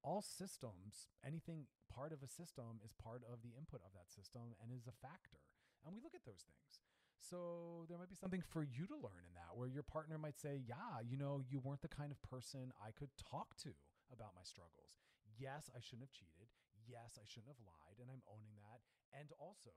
All 0.04 0.20
systems, 0.20 1.08
anything 1.24 1.64
part 1.88 2.12
of 2.12 2.22
a 2.22 2.28
system 2.28 2.80
is 2.84 2.92
part 2.92 3.22
of 3.24 3.40
the 3.40 3.56
input 3.56 3.80
of 3.80 3.92
that 3.96 4.12
system 4.12 4.52
and 4.60 4.72
is 4.72 4.86
a 4.86 5.00
factor. 5.00 5.40
And 5.84 5.94
we 5.94 6.00
look 6.04 6.14
at 6.14 6.24
those 6.26 6.44
things. 6.44 6.84
So 7.20 7.86
there 7.88 7.98
might 7.98 8.08
be 8.08 8.16
something 8.16 8.42
for 8.48 8.62
you 8.62 8.86
to 8.86 8.94
learn 8.94 9.24
in 9.28 9.34
that 9.34 9.56
where 9.56 9.68
your 9.68 9.82
partner 9.82 10.18
might 10.18 10.38
say, 10.38 10.60
Yeah, 10.66 11.04
you 11.04 11.16
know, 11.16 11.40
you 11.48 11.60
weren't 11.60 11.82
the 11.82 11.88
kind 11.88 12.12
of 12.12 12.20
person 12.22 12.72
I 12.80 12.92
could 12.92 13.10
talk 13.30 13.56
to 13.64 13.70
about 14.12 14.37
my 14.37 14.44
struggles. 14.44 15.01
Yes, 15.38 15.70
I 15.73 15.81
shouldn't 15.81 16.11
have 16.11 16.14
cheated. 16.14 16.51
Yes, 16.85 17.16
I 17.16 17.25
shouldn't 17.25 17.55
have 17.55 17.62
lied, 17.62 18.03
and 18.03 18.11
I'm 18.11 18.25
owning 18.27 18.59
that. 18.66 18.83
And 19.14 19.31
also, 19.38 19.73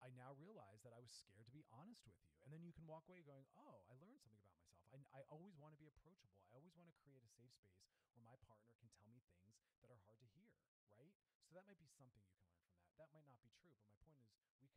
I 0.00 0.12
now 0.16 0.32
realize 0.36 0.80
that 0.84 0.96
I 0.96 1.00
was 1.00 1.12
scared 1.12 1.44
to 1.48 1.52
be 1.52 1.64
honest 1.72 2.04
with 2.04 2.16
you. 2.16 2.28
And 2.44 2.48
then 2.52 2.64
you 2.64 2.72
can 2.72 2.88
walk 2.88 3.04
away 3.08 3.20
going, 3.24 3.44
oh, 3.56 3.84
I 3.88 3.96
learned 4.00 4.20
something 4.20 4.40
about 4.40 4.56
myself. 4.56 4.80
I, 4.92 5.20
I 5.20 5.22
always 5.28 5.56
want 5.60 5.76
to 5.76 5.80
be 5.80 5.88
approachable. 5.88 6.40
I 6.48 6.56
always 6.56 6.72
want 6.72 6.88
to 6.88 6.96
create 7.04 7.20
a 7.24 7.30
safe 7.32 7.52
space 7.52 7.84
where 8.16 8.24
my 8.24 8.36
partner 8.48 8.72
can 8.80 8.88
tell 8.96 9.08
me 9.12 9.20
things 9.28 9.60
that 9.84 9.92
are 9.92 10.00
hard 10.08 10.16
to 10.24 10.28
hear, 10.32 10.48
right? 10.96 11.12
So 11.44 11.52
that 11.52 11.68
might 11.68 11.76
be 11.80 11.88
something 11.92 12.16
you 12.16 12.24
can 12.24 12.32
learn 12.40 12.48
from 12.56 12.64
that. 12.72 12.80
That 12.96 13.12
might 13.12 13.28
not 13.28 13.40
be 13.44 13.52
true, 13.52 13.76
but 14.00 14.08
my 14.08 14.24
point 14.24 14.48
is 14.56 14.56
we 14.64 14.69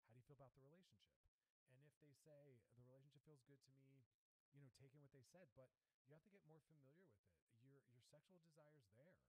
how 0.05 0.11
do 0.11 0.17
you 0.17 0.25
feel 0.25 0.39
about 0.39 0.53
the 0.57 0.63
relationship 0.65 1.21
and 1.69 1.85
if 1.85 1.95
they 2.01 2.13
say 2.25 2.57
the 2.73 2.83
relationship 2.83 3.21
feels 3.27 3.43
good 3.45 3.61
to 3.61 3.71
me 3.77 4.01
you 4.55 4.59
know 4.59 4.71
taking 4.81 4.99
what 4.99 5.13
they 5.13 5.23
said 5.29 5.45
but 5.53 5.69
you 6.09 6.17
have 6.17 6.25
to 6.25 6.33
get 6.33 6.41
more 6.49 6.61
familiar 6.65 6.97
with 6.97 7.13
it 7.13 7.21
your 7.61 7.77
your 7.93 8.03
sexual 8.09 8.41
desires 8.41 8.89
there 8.97 9.21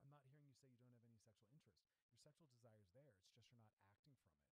I'm 0.00 0.08
not 0.08 0.24
hearing 0.24 0.42
you 0.42 0.56
say 0.56 0.66
you 0.72 0.80
don't 0.80 0.96
have 0.96 1.04
any 1.04 1.20
sexual 1.20 1.46
interest. 1.52 1.84
Your 2.08 2.16
sexual 2.24 2.48
desire 2.48 2.80
is 2.80 2.90
there. 2.96 3.12
It's 3.20 3.36
just 3.36 3.52
you're 3.52 3.60
not 3.60 3.76
acting 3.76 4.16
from 4.16 4.32
it. 4.40 4.49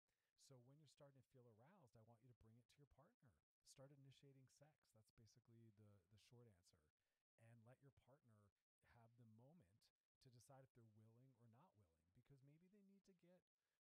So 0.49 0.57
when 0.65 0.81
you're 0.81 0.89
starting 0.89 1.21
to 1.21 1.29
feel 1.29 1.45
aroused, 1.45 1.85
I 1.93 2.01
want 2.01 2.17
you 2.25 2.33
to 2.33 2.41
bring 2.41 2.57
it 2.57 2.65
to 2.73 2.81
your 2.81 2.89
partner. 2.97 3.37
Start 3.69 3.93
initiating 4.01 4.49
sex. 4.57 4.73
That's 4.97 5.13
basically 5.13 5.69
the 5.77 5.93
the 6.09 6.17
short 6.17 6.49
answer. 6.57 6.89
And 7.45 7.53
let 7.69 7.77
your 7.85 7.93
partner 8.09 8.41
have 8.97 9.13
the 9.21 9.29
moment 9.29 9.69
to 10.25 10.33
decide 10.33 10.65
if 10.65 10.73
they're 10.73 10.89
willing 10.97 11.13
or 11.21 11.21
not 11.29 11.37
willing 11.45 11.69
because 12.17 12.41
maybe 12.41 12.65
they 12.73 12.81
need 12.81 13.05
to 13.13 13.13
get 13.29 13.45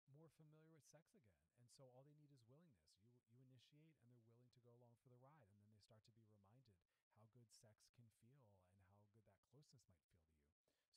more 0.08 0.32
familiar 0.32 0.72
with 0.72 0.88
sex 0.88 1.12
again. 1.12 1.36
And 1.60 1.68
so 1.76 1.92
all 1.92 2.08
they 2.08 2.16
need 2.16 2.32
is 2.32 2.40
willingness. 2.48 2.88
You 3.04 3.04
you 3.28 3.44
initiate 3.44 3.92
and 4.00 4.16
they're 4.16 4.24
willing 4.32 4.48
to 4.56 4.60
go 4.64 4.72
along 4.72 4.96
for 5.04 5.12
the 5.12 5.20
ride 5.20 5.44
and 5.44 5.60
then 5.60 5.68
they 5.76 5.84
start 5.84 6.00
to 6.08 6.12
be 6.16 6.24
reminded 6.24 6.72
how 7.20 7.28
good 7.36 7.52
sex 7.60 7.84
can 7.92 8.08
feel 8.16 8.48
and 8.48 8.56
how 8.56 9.04
good 9.12 9.28
that 9.28 9.44
closeness 9.52 9.84
might 9.92 10.08
feel 10.08 10.24
to 10.24 10.40
you. 10.40 10.48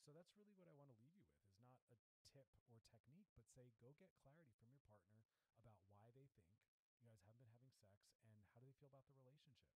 So 0.08 0.16
that's 0.16 0.32
really 0.40 0.56
what 0.56 0.72
I 0.72 0.74
want 0.80 0.88
to 0.88 0.96
leave 1.04 1.12
you 1.12 1.28
with 1.28 1.44
is 1.44 1.60
not 1.60 1.76
a 1.76 2.19
tip 2.30 2.46
or 2.70 2.78
technique, 2.90 3.26
but 3.34 3.46
say 3.50 3.74
go 3.82 3.94
get 3.98 4.14
clarity 4.22 4.54
from 4.54 4.70
your 4.70 4.82
partner 4.86 5.26
about 5.58 5.82
why 5.90 6.10
they 6.14 6.30
think 6.38 6.50
you 6.54 7.02
guys 7.02 7.20
haven't 7.26 7.38
been 7.38 7.50
having 7.50 7.74
sex 7.74 8.06
and 8.22 8.30
how 8.54 8.62
do 8.62 8.66
they 8.66 8.74
feel 8.78 8.90
about 8.90 9.06
the 9.10 9.18
relationship. 9.18 9.74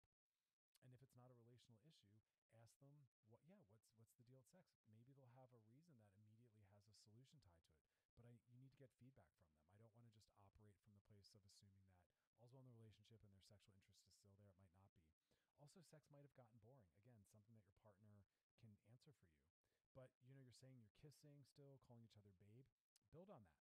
And 0.85 0.93
if 0.93 1.01
it's 1.01 1.17
not 1.17 1.33
a 1.33 1.37
relational 1.41 1.81
issue, 1.81 2.13
ask 2.53 2.77
them 2.77 3.09
what 3.25 3.41
yeah, 3.49 3.59
what's 3.73 3.89
what's 3.97 4.13
the 4.13 4.25
deal 4.25 4.37
with 4.37 4.49
sex? 4.53 4.69
Maybe 4.93 5.17
they'll 5.17 5.33
have 5.33 5.49
a 5.49 5.61
reason 5.65 5.97
that 5.97 6.13
immediately 6.13 6.69
has 6.69 6.85
a 6.85 6.97
solution 7.01 7.41
tied 7.41 7.65
to 7.65 7.73
it. 7.73 7.89
But 8.13 8.29
I 8.29 8.37
you 8.53 8.57
need 8.61 8.73
to 8.77 8.81
get 8.81 8.93
feedback 9.01 9.33
from 9.33 9.49
them. 9.49 9.57
I 9.73 9.81
don't 9.81 9.93
want 9.97 10.05
to 10.09 10.13
just 10.13 10.29
operate 10.37 10.77
from 10.85 10.93
the 10.93 11.05
place 11.09 11.33
of 11.33 11.41
assuming 11.41 11.73
that 11.81 11.89
all's 12.37 12.53
well 12.53 12.61
in 12.61 12.69
the 12.69 12.77
relationship 12.77 13.23
and 13.25 13.33
their 13.33 13.41
sexual 13.49 13.73
interest 13.73 14.05
is 14.05 14.13
still 14.13 14.37
there. 14.37 14.53
It 14.53 14.61
might 14.61 14.77
not 14.77 14.93
be. 15.01 15.09
Also, 15.57 15.81
sex 15.81 16.05
might 16.13 16.25
have 16.27 16.35
gotten 16.37 16.59
boring. 16.61 16.85
Again, 17.01 17.23
something 17.31 17.55
that 17.57 17.65
your 17.65 17.79
partner 17.81 18.27
can 18.59 18.75
answer 18.91 19.15
for 19.17 19.31
you. 19.31 19.52
But 19.93 20.09
you 20.25 20.33
know, 20.33 20.41
you're 20.41 20.57
saying 20.57 20.77
you're 20.77 20.97
kissing 20.97 21.45
still, 21.45 21.77
calling 21.85 22.05
each 22.09 22.17
other 22.17 22.33
babe. 22.41 22.65
Build 23.13 23.29
on 23.29 23.45
that. 23.45 23.61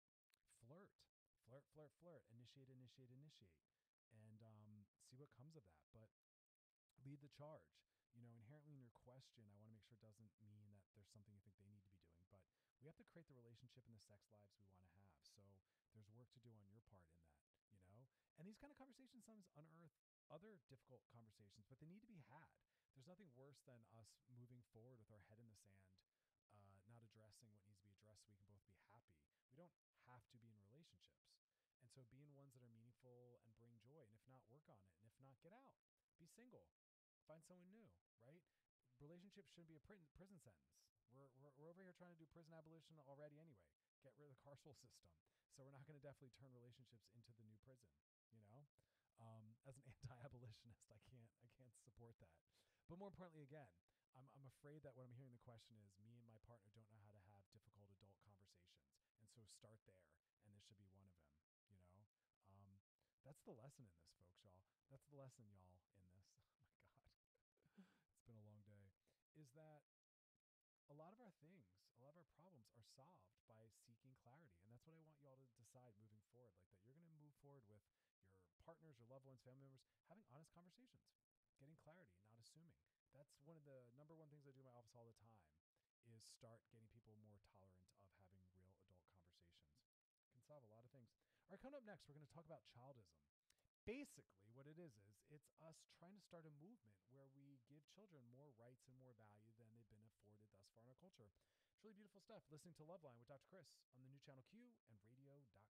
Flirt. 0.60 0.92
Flirt, 1.48 1.64
flirt, 1.72 1.92
flirt. 2.00 2.22
Initiate, 2.32 2.68
initiate, 2.68 3.08
initiate. 3.08 3.56
And 4.12 4.40
um, 4.44 4.84
see 5.08 5.16
what 5.16 5.32
comes 5.32 5.56
of 5.56 5.64
that. 5.64 5.84
But 5.92 6.12
lead 7.04 7.24
the 7.24 7.32
charge. 7.32 7.64
You 8.12 8.24
know, 8.24 8.34
inherently 8.34 8.74
in 8.74 8.82
your 8.82 8.92
question, 8.92 9.46
I 9.46 9.54
want 9.56 9.70
to 9.70 9.72
make 9.72 9.84
sure 9.86 9.94
it 9.94 10.02
doesn't 10.02 10.32
mean 10.42 10.74
that 10.74 10.82
there's 10.92 11.08
something 11.12 11.30
you 11.32 11.44
think 11.46 11.54
they 11.60 11.70
need 11.70 11.84
to 11.86 11.92
be 11.92 12.02
doing, 12.02 12.26
but 12.34 12.42
we 12.82 12.90
have 12.90 12.98
to 12.98 13.06
create 13.06 13.30
the 13.30 13.38
relationship 13.38 13.86
and 13.86 13.94
the 13.94 14.02
sex 14.02 14.26
lives 14.34 14.50
we 14.58 14.66
want 14.66 14.82
to 14.82 14.90
have. 14.98 15.14
So 15.22 15.38
there's 15.94 16.10
work 16.10 16.26
to 16.34 16.42
do 16.42 16.50
on 16.50 16.66
your 16.66 16.82
part 16.90 17.06
in 17.06 17.14
that, 17.14 17.38
you 17.70 17.78
know? 17.94 18.10
And 18.40 18.42
these 18.42 18.58
kind 18.58 18.74
of 18.74 18.78
conversations 18.80 19.22
sometimes 19.22 19.46
unearth 19.54 19.94
other 20.34 20.58
difficult 20.66 21.06
conversations, 21.14 21.64
but 21.70 21.78
they 21.78 21.86
need 21.86 22.02
to 22.02 22.10
be 22.10 22.20
had. 22.26 22.50
There's 22.98 23.06
nothing 23.06 23.30
worse 23.38 23.62
than 23.62 23.78
us 23.94 24.10
moving 24.34 24.66
forward 24.74 24.98
with 24.98 25.14
our 25.14 25.22
head 25.30 25.38
in 25.38 25.46
the 25.46 25.58
sand, 25.62 25.86
addressing 27.40 27.70
what 27.70 27.78
needs 27.86 27.94
to 28.02 28.06
be 28.06 28.10
addressed 28.10 28.26
so 28.26 28.34
we 28.34 28.42
can 28.42 28.58
both 28.58 28.74
be 28.74 28.88
happy. 28.90 29.14
We 29.52 29.56
don't 29.56 29.74
have 30.10 30.24
to 30.32 30.36
be 30.42 30.50
in 30.50 30.58
relationships. 30.66 31.22
And 31.80 31.88
so 31.94 32.02
be 32.10 32.24
in 32.26 32.34
ones 32.34 32.52
that 32.58 32.64
are 32.66 32.72
meaningful 32.74 33.38
and 33.46 33.54
bring 33.60 33.78
joy. 33.78 34.02
And 34.02 34.14
if 34.18 34.24
not, 34.26 34.42
work 34.50 34.66
on 34.66 34.78
it. 34.82 34.90
And 34.98 35.06
if 35.06 35.16
not, 35.22 35.38
get 35.44 35.54
out. 35.54 35.70
Be 36.18 36.26
single 36.26 36.66
find 37.28 37.44
someone 37.44 37.68
new, 37.68 37.84
right? 38.24 38.40
Relationships 39.04 39.52
shouldn't 39.52 39.68
be 39.68 39.76
a 39.76 39.84
prison 39.84 40.08
sentence. 40.40 40.56
We're, 41.12 41.28
we're, 41.36 41.52
we're 41.60 41.68
over 41.68 41.84
here 41.84 41.92
trying 41.92 42.16
to 42.16 42.20
do 42.20 42.24
prison 42.32 42.56
abolition 42.56 42.96
already 43.04 43.36
anyway. 43.36 43.68
Get 44.00 44.16
rid 44.16 44.32
of 44.32 44.34
the 44.34 44.42
carceral 44.48 44.72
system. 44.80 45.12
So 45.52 45.68
we're 45.68 45.76
not 45.76 45.84
going 45.84 46.00
to 46.00 46.02
definitely 46.02 46.32
turn 46.40 46.50
relationships 46.56 47.04
into 47.12 47.30
the 47.36 47.44
new 47.44 47.60
prison. 47.60 47.92
You 48.32 48.40
know, 48.48 48.64
um, 49.20 49.44
as 49.68 49.76
an 49.76 49.84
anti-abolitionist, 49.92 50.88
I 50.88 50.98
can't 51.08 51.32
I 51.44 51.48
can't 51.60 51.76
support 51.84 52.16
that. 52.24 52.32
But 52.88 52.96
more 52.96 53.12
importantly, 53.12 53.44
again, 53.44 53.68
I'm 54.16 54.28
I'm 54.36 54.46
afraid 54.48 54.84
that 54.84 54.96
what 54.96 55.04
I'm 55.08 55.16
hearing 55.16 55.32
the 55.32 55.42
question 55.44 55.80
is 55.80 55.90
me 56.04 56.20
and 56.20 56.28
my 56.28 56.38
partner 56.44 56.70
don't 56.72 56.88
know 56.92 57.02
how 57.10 57.18
to 57.24 57.30
have 57.32 57.42
difficult 57.50 57.88
adult 57.88 58.14
conversations, 58.22 58.84
and 59.18 59.28
so 59.32 59.37
start 59.56 59.80
there, 59.88 60.04
and 60.44 60.52
this 60.52 60.64
should 60.66 60.76
be 60.76 60.88
one 60.92 61.04
of 61.04 61.12
them. 61.14 61.24
You 61.72 61.80
know, 61.80 62.04
um, 62.52 62.76
that's 63.24 63.40
the 63.44 63.54
lesson 63.56 63.88
in 63.88 63.92
this, 63.96 64.12
folks, 64.20 64.40
y'all. 64.44 64.64
That's 64.90 65.06
the 65.08 65.16
lesson, 65.16 65.48
y'all, 65.48 65.72
in 65.96 66.04
this. 66.12 66.28
Oh 66.88 67.00
my 67.00 67.12
God. 67.12 67.32
it's 68.12 68.24
been 68.26 68.36
a 68.36 68.44
long 68.44 68.60
day. 68.66 68.90
Is 69.36 69.48
that 69.54 69.84
a 70.88 70.96
lot 70.96 71.12
of 71.12 71.20
our 71.20 71.32
things, 71.40 71.68
a 71.96 72.00
lot 72.00 72.16
of 72.16 72.24
our 72.24 72.30
problems 72.36 72.64
are 72.72 72.84
solved 72.96 73.28
by 73.48 73.68
seeking 73.84 74.16
clarity. 74.24 74.56
And 74.64 74.72
that's 74.72 74.84
what 74.88 74.96
I 74.96 75.00
want 75.04 75.16
y'all 75.20 75.36
to 75.36 75.48
decide 75.56 75.92
moving 76.00 76.20
forward. 76.32 76.52
Like 76.68 76.80
that 76.84 76.92
you're 76.96 77.04
going 77.04 77.16
to 77.16 77.24
move 77.24 77.36
forward 77.40 77.64
with 77.68 77.80
your 78.48 78.56
partners, 78.64 78.96
your 79.00 79.08
loved 79.08 79.28
ones, 79.28 79.40
family 79.44 79.60
members, 79.64 79.84
having 80.08 80.24
honest 80.32 80.52
conversations, 80.56 81.04
getting 81.60 81.76
clarity, 81.80 82.16
not 82.28 82.40
assuming. 82.40 82.72
That's 83.12 83.36
one 83.44 83.56
of 83.56 83.64
the 83.64 83.84
number 83.96 84.12
one 84.16 84.28
things 84.28 84.44
I 84.44 84.52
do 84.52 84.60
in 84.60 84.68
my 84.68 84.76
office 84.76 84.92
all 84.96 85.08
the 85.08 85.16
time 85.16 85.40
is 86.08 86.24
start 86.24 86.60
getting 86.72 86.88
people 86.88 87.12
more 87.20 87.40
tolerant 87.52 87.84
of 87.84 88.24
having 88.32 88.48
real 88.52 88.64
adult 88.64 88.80
conversations 88.80 89.12
can 90.32 90.40
solve 90.44 90.64
a 90.64 90.70
lot 90.72 90.84
of 90.84 90.90
things. 90.92 91.12
All 91.32 91.37
right, 91.48 91.64
coming 91.64 91.80
up 91.80 91.88
next, 91.88 92.04
we're 92.04 92.12
going 92.12 92.28
to 92.28 92.36
talk 92.36 92.44
about 92.44 92.60
childism. 92.76 93.16
Basically, 93.88 94.44
what 94.52 94.68
it 94.68 94.76
is 94.76 94.92
is 95.00 95.16
it's 95.32 95.48
us 95.64 95.80
trying 95.96 96.12
to 96.12 96.20
start 96.20 96.44
a 96.44 96.52
movement 96.60 96.92
where 97.08 97.24
we 97.32 97.56
give 97.72 97.80
children 97.96 98.20
more 98.36 98.52
rights 98.60 98.84
and 98.84 98.92
more 99.00 99.16
value 99.16 99.48
than 99.56 99.64
they've 99.72 99.88
been 99.88 100.04
afforded 100.04 100.44
thus 100.52 100.68
far 100.76 100.84
in 100.84 100.92
our 100.92 101.00
culture. 101.00 101.24
It's 101.72 101.80
really 101.80 101.96
beautiful 101.96 102.20
stuff. 102.20 102.44
Listening 102.52 102.76
to 102.76 102.84
Loveline 102.84 103.16
with 103.16 103.32
Dr. 103.32 103.48
Chris 103.48 103.64
on 103.96 104.04
the 104.04 104.12
new 104.12 104.20
channel 104.20 104.44
Q 104.52 104.60
and 104.92 105.00
radio.com. 105.08 105.64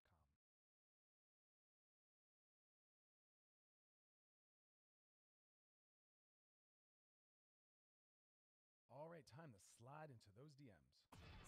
All 8.90 9.06
right, 9.06 9.22
time 9.30 9.54
to 9.54 9.62
slide 9.78 10.10
into 10.10 10.26
those 10.34 10.50
DMs. 10.58 10.90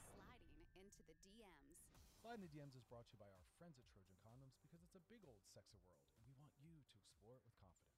Sliding 0.07 0.23
into 0.79 1.03
the 1.03 1.19
DMs. 1.27 1.90
Slide 2.21 2.37
in 2.37 2.45
the 2.45 2.53
DMs 2.53 2.77
is 2.77 2.85
brought 2.85 3.09
to 3.09 3.17
you 3.17 3.21
by 3.25 3.33
our 3.33 3.49
friends 3.57 3.81
at 3.81 3.89
Trojan 3.89 4.13
Condoms 4.21 4.53
because 4.61 4.85
it's 4.85 4.93
a 4.93 5.01
big 5.09 5.25
old 5.25 5.41
sexy 5.41 5.81
world 5.89 6.05
and 6.21 6.29
we 6.29 6.37
want 6.37 6.53
you 6.61 6.85
to 6.85 6.97
explore 7.01 7.41
it 7.41 7.45
with 7.49 7.57
confidence. 7.57 7.97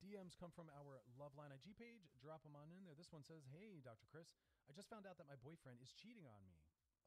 DMs 0.00 0.32
come 0.32 0.48
from 0.48 0.72
our 0.72 1.04
Loveline 1.20 1.52
IG 1.52 1.76
page. 1.76 2.08
Drop 2.24 2.40
them 2.40 2.56
on 2.56 2.72
in 2.72 2.88
there. 2.88 2.96
This 2.96 3.12
one 3.12 3.20
says, 3.20 3.44
Hey, 3.52 3.84
Dr. 3.84 4.08
Chris, 4.08 4.32
I 4.64 4.72
just 4.72 4.88
found 4.88 5.04
out 5.04 5.20
that 5.20 5.28
my 5.28 5.36
boyfriend 5.36 5.84
is 5.84 5.92
cheating 5.92 6.24
on 6.24 6.40
me. 6.40 6.56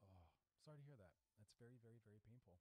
Oh, 0.05 0.29
sorry 0.61 0.77
to 0.77 0.85
hear 0.85 1.01
that. 1.01 1.17
That's 1.41 1.57
very, 1.57 1.81
very, 1.81 1.97
very 2.05 2.21
painful. 2.21 2.53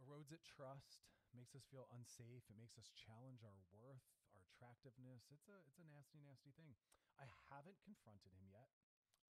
Erodes 0.00 0.32
at 0.32 0.40
trust, 0.40 1.04
makes 1.36 1.52
us 1.52 1.68
feel 1.68 1.92
unsafe. 1.92 2.48
It 2.48 2.56
makes 2.56 2.80
us 2.80 2.88
challenge 2.96 3.44
our 3.44 3.60
worth, 3.68 4.08
our 4.32 4.40
attractiveness. 4.48 5.28
It's 5.28 5.44
a 5.52 5.60
it's 5.68 5.76
a 5.76 5.84
nasty, 5.92 6.24
nasty 6.24 6.56
thing. 6.56 6.72
I 7.20 7.28
haven't 7.52 7.84
confronted 7.84 8.32
him 8.32 8.48
yet. 8.48 8.72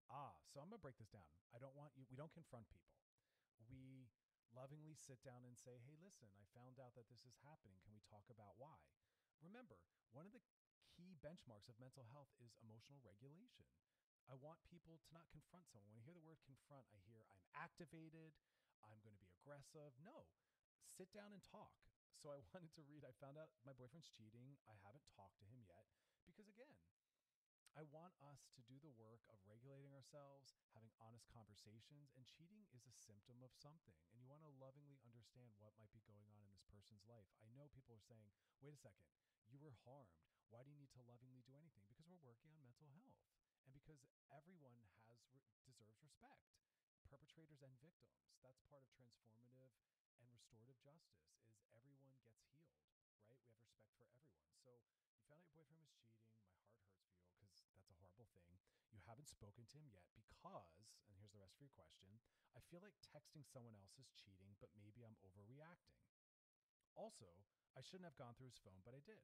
Ah, 0.08 0.32
so 0.48 0.60
I'm 0.60 0.68
gonna 0.72 0.80
break 0.80 0.96
this 0.96 1.08
down. 1.12 1.28
I 1.52 1.58
don't 1.60 1.76
want 1.76 1.92
you. 1.96 2.04
We 2.08 2.16
don't 2.16 2.32
confront 2.32 2.68
people. 2.68 2.96
We 3.68 4.08
lovingly 4.52 4.96
sit 4.96 5.20
down 5.22 5.44
and 5.44 5.56
say, 5.56 5.78
"Hey, 5.84 5.96
listen, 6.00 6.28
I 6.36 6.44
found 6.56 6.80
out 6.80 6.94
that 6.96 7.08
this 7.08 7.24
is 7.24 7.36
happening. 7.44 7.76
Can 7.84 7.92
we 7.92 8.00
talk 8.08 8.24
about 8.30 8.56
why?" 8.56 8.80
Remember, 9.40 9.78
one 10.10 10.26
of 10.26 10.32
the 10.32 10.42
key 10.96 11.14
benchmarks 11.20 11.68
of 11.68 11.78
mental 11.78 12.04
health 12.10 12.32
is 12.40 12.56
emotional 12.64 13.00
regulation. 13.04 13.68
I 14.28 14.34
want 14.34 14.60
people 14.68 14.98
to 14.98 15.08
not 15.14 15.28
confront 15.32 15.68
someone. 15.68 15.88
When 15.88 16.00
I 16.00 16.04
hear 16.04 16.14
the 16.16 16.24
word 16.24 16.40
confront, 16.44 16.84
I 16.92 16.98
hear 17.08 17.24
I'm 17.32 17.40
activated, 17.56 18.36
I'm 18.84 19.00
going 19.00 19.16
to 19.16 19.22
be 19.22 19.32
aggressive. 19.32 19.96
No, 20.04 20.28
sit 20.84 21.08
down 21.12 21.32
and 21.32 21.40
talk. 21.42 21.72
So 22.20 22.28
I 22.34 22.40
wanted 22.52 22.74
to 22.76 22.82
read. 22.84 23.04
I 23.08 23.12
found 23.22 23.38
out 23.38 23.48
my 23.64 23.72
boyfriend's 23.72 24.10
cheating. 24.10 24.58
I 24.68 24.74
haven't 24.84 25.06
talked 25.14 25.38
to 25.40 25.46
him 25.48 25.64
yet 25.64 25.86
because, 26.26 26.48
again, 26.50 26.76
I 27.78 27.86
want 27.94 28.10
us 28.26 28.50
to 28.58 28.60
do 28.66 28.74
the 28.82 28.90
work 28.98 29.22
of 29.30 29.38
regulating 29.46 29.94
ourselves, 29.94 30.58
having 30.74 30.90
honest 30.98 31.30
conversations, 31.30 32.10
and 32.18 32.26
cheating 32.26 32.66
is 32.74 32.82
a 32.90 32.98
symptom 33.06 33.38
of 33.38 33.54
something. 33.54 33.94
And 34.10 34.18
you 34.18 34.26
want 34.26 34.42
to 34.42 34.50
lovingly 34.58 34.98
understand 35.06 35.54
what 35.62 35.78
might 35.78 35.94
be 35.94 36.02
going 36.02 36.26
on 36.26 36.42
in 36.42 36.50
this 36.50 36.66
person's 36.66 37.06
life. 37.06 37.30
I 37.38 37.46
know 37.54 37.70
people 37.70 37.94
are 37.94 38.02
saying, 38.02 38.34
wait 38.58 38.74
a 38.74 38.82
second, 38.82 39.06
you 39.46 39.62
were 39.62 39.78
harmed. 39.86 40.10
Why 40.50 40.66
do 40.66 40.74
you 40.74 40.78
need 40.82 40.90
to 40.98 41.06
lovingly 41.06 41.38
do 41.46 41.54
anything? 41.54 41.86
Because 41.86 42.10
we're 42.10 42.18
working 42.18 42.50
on 42.50 42.58
mental 42.66 42.90
health 42.98 43.14
and 43.62 43.70
because 43.70 44.02
everyone 44.34 44.82
has 45.06 45.22
deserves 45.62 46.02
respect 46.02 46.48
perpetrators 47.06 47.60
and 47.60 47.76
victims 47.78 48.24
that's 48.40 48.64
part 48.72 48.82
of 48.82 48.90
transformative 48.96 49.76
and 50.18 50.26
restorative 50.32 50.80
justice 50.80 51.20
is 51.44 51.60
everyone 51.76 52.00
gets 52.00 52.24
healed 52.24 52.56
right 53.28 53.44
we 54.00 54.08
have 54.08 54.24
respect 54.24 54.24
for 54.24 54.24
everyone 54.24 54.48
so 54.64 54.72
you 54.72 55.20
found 55.22 55.28
out 55.28 55.44
your 55.44 55.46
boyfriend 55.52 55.84
was 55.84 55.92
cheating 56.00 56.24
my 56.24 57.12
heart 57.12 57.34
hurts 57.42 57.60
for 57.60 57.74
you 57.74 57.82
because 57.88 57.98
that's 57.98 58.18
a 58.20 58.28
horrible 58.30 58.30
thing 58.46 58.62
you 58.92 59.00
haven't 59.02 59.17
spoken 59.28 59.68
to 59.68 59.76
him 59.76 59.92
yet 59.92 60.08
because 60.16 60.32
and 61.12 61.16
here's 61.20 61.36
the 61.36 61.42
rest 61.44 61.60
of 61.60 61.68
your 61.68 61.76
question 61.76 62.08
i 62.56 62.60
feel 62.72 62.80
like 62.80 62.96
texting 63.04 63.44
someone 63.44 63.76
else 63.76 63.92
is 64.00 64.08
cheating 64.16 64.56
but 64.58 64.72
maybe 64.80 65.04
i'm 65.04 65.20
overreacting. 65.20 66.00
Also 66.96 67.28
i 67.76 67.84
shouldn't 67.84 68.08
have 68.08 68.16
gone 68.16 68.32
through 68.34 68.48
his 68.48 68.58
phone 68.64 68.80
but 68.82 68.96
i 68.96 69.02
did. 69.04 69.20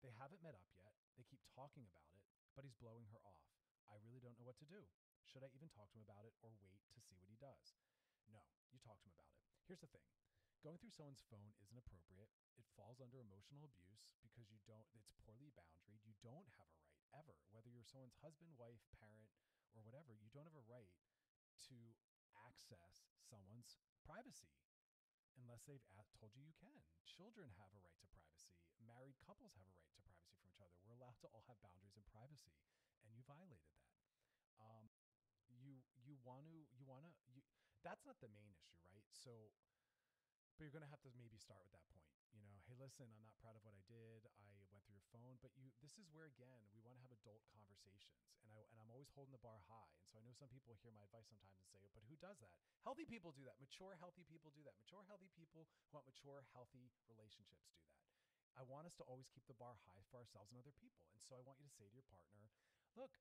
They 0.00 0.16
haven't 0.16 0.40
met 0.40 0.56
up 0.56 0.64
yet. 0.80 0.96
They 1.20 1.28
keep 1.28 1.44
talking 1.52 1.84
about 1.84 2.08
it 2.16 2.24
but 2.56 2.64
he's 2.64 2.76
blowing 2.80 3.04
her 3.12 3.20
off. 3.22 3.44
I 3.92 4.00
really 4.00 4.18
don't 4.18 4.34
know 4.40 4.48
what 4.48 4.58
to 4.64 4.68
do. 4.68 4.88
Should 5.28 5.44
i 5.44 5.52
even 5.52 5.70
talk 5.70 5.92
to 5.92 5.98
him 6.00 6.06
about 6.08 6.24
it 6.24 6.34
or 6.40 6.56
wait 6.64 6.80
to 6.96 7.00
see 7.04 7.14
what 7.20 7.30
he 7.30 7.36
does? 7.36 7.76
No, 8.32 8.40
you 8.72 8.80
talk 8.80 8.98
to 9.04 9.06
him 9.06 9.14
about 9.14 9.30
it. 9.30 9.38
Here's 9.68 9.84
the 9.84 9.92
thing. 9.92 10.04
Going 10.64 10.76
through 10.82 10.92
someone's 10.92 11.24
phone 11.30 11.54
isn't 11.62 11.78
appropriate. 11.78 12.28
It 12.58 12.68
falls 12.76 13.00
under 13.00 13.22
emotional 13.22 13.64
abuse 13.64 14.12
because 14.20 14.50
you 14.52 14.60
don't, 14.68 14.84
it's 14.92 15.08
poorly 15.24 15.52
boundaried. 15.56 16.04
You 16.04 16.12
don't 16.20 16.48
have 16.58 16.68
a 16.68 16.76
right 16.76 16.89
ever, 17.14 17.36
whether 17.50 17.70
you're 17.70 17.86
someone's 17.86 18.16
husband, 18.20 18.54
wife, 18.56 18.82
parent, 18.98 19.30
or 19.74 19.82
whatever, 19.82 20.14
you 20.16 20.30
don't 20.30 20.46
have 20.46 20.58
a 20.58 20.66
right 20.70 20.90
to 21.70 21.78
access 22.46 23.06
someone's 23.20 23.78
privacy 24.06 24.50
unless 25.38 25.64
they've 25.64 25.84
told 26.18 26.34
you 26.36 26.44
you 26.44 26.56
can. 26.58 26.84
Children 27.06 27.50
have 27.56 27.72
a 27.72 27.80
right 27.80 27.98
to 28.00 28.08
privacy. 28.12 28.54
Married 28.80 29.16
couples 29.22 29.54
have 29.56 29.64
a 29.64 29.72
right 29.72 29.84
to 29.86 29.94
privacy 29.96 30.28
from 30.34 30.44
each 30.46 30.60
other. 30.60 30.76
We're 30.84 30.96
allowed 30.98 31.18
to 31.24 31.28
all 31.32 31.44
have 31.48 31.60
boundaries 31.64 31.96
and 31.96 32.06
privacy, 32.10 32.54
and 33.04 33.12
you 33.14 33.24
violated 33.24 33.70
that. 33.74 33.90
Um, 34.60 34.86
you 35.58 35.82
you 35.98 36.16
want 36.22 36.46
to 36.46 36.56
you 36.72 36.86
want 36.86 37.04
to 37.04 37.12
you 37.34 37.42
that's 37.82 38.06
not 38.06 38.16
the 38.22 38.30
main 38.30 38.54
issue 38.54 38.80
right 38.92 39.06
so 39.10 39.50
but 40.60 40.68
you're 40.68 40.76
going 40.76 40.84
to 40.84 40.92
have 40.92 41.00
to 41.00 41.08
maybe 41.16 41.40
start 41.40 41.64
with 41.64 41.72
that 41.72 41.80
point 41.88 42.04
you 42.36 42.44
know 42.44 42.60
hey 42.68 42.76
listen 42.76 43.08
i'm 43.08 43.24
not 43.24 43.32
proud 43.40 43.56
of 43.56 43.64
what 43.64 43.72
i 43.72 43.80
did. 43.88 44.28
I 44.36 44.44
went 44.68 44.84
through 44.84 45.00
your 45.00 45.08
phone 45.08 45.40
but 45.40 45.56
you 45.56 45.72
this 45.80 45.96
is 45.96 46.04
where 46.12 46.28
again 46.28 46.60
we 46.76 46.84
want 46.84 47.00
to 47.00 47.02
have 47.02 47.16
adult 47.16 47.40
conversations 47.48 48.28
and 48.44 48.52
i 48.52 48.60
and 48.68 48.76
i'm 48.76 48.92
always 48.92 49.08
holding 49.16 49.32
the 49.32 49.40
bar 49.40 49.64
high 49.72 49.88
and 49.96 50.04
so 50.04 50.20
i 50.20 50.22
know 50.22 50.36
some 50.36 50.52
people 50.52 50.76
hear 50.84 50.92
my 50.92 51.00
advice 51.08 51.32
sometimes 51.32 51.56
and 51.56 51.64
say 51.64 51.80
but 51.96 52.06
who 52.06 52.16
does 52.18 52.38
that? 52.40 52.54
Healthy 52.86 53.04
people 53.06 53.34
do 53.34 53.44
that. 53.44 53.58
Mature 53.60 53.98
healthy 53.98 54.24
people 54.24 54.50
do 54.54 54.62
that. 54.64 54.74
Mature 54.78 55.04
healthy 55.10 55.28
people 55.36 55.68
who 55.68 55.88
want 55.92 56.06
mature 56.06 56.42
healthy 56.54 56.88
relationships 57.10 57.66
do 57.66 57.76
that. 57.82 57.98
I 58.58 58.66
want 58.66 58.86
us 58.88 58.96
to 58.98 59.04
always 59.06 59.30
keep 59.30 59.46
the 59.46 59.58
bar 59.58 59.78
high 59.86 60.02
for 60.10 60.18
ourselves 60.18 60.50
and 60.50 60.58
other 60.58 60.74
people. 60.74 61.06
And 61.14 61.22
so 61.22 61.38
I 61.38 61.42
want 61.46 61.62
you 61.62 61.68
to 61.70 61.74
say 61.74 61.86
to 61.86 61.94
your 61.94 62.06
partner, 62.10 62.50
look, 62.98 63.14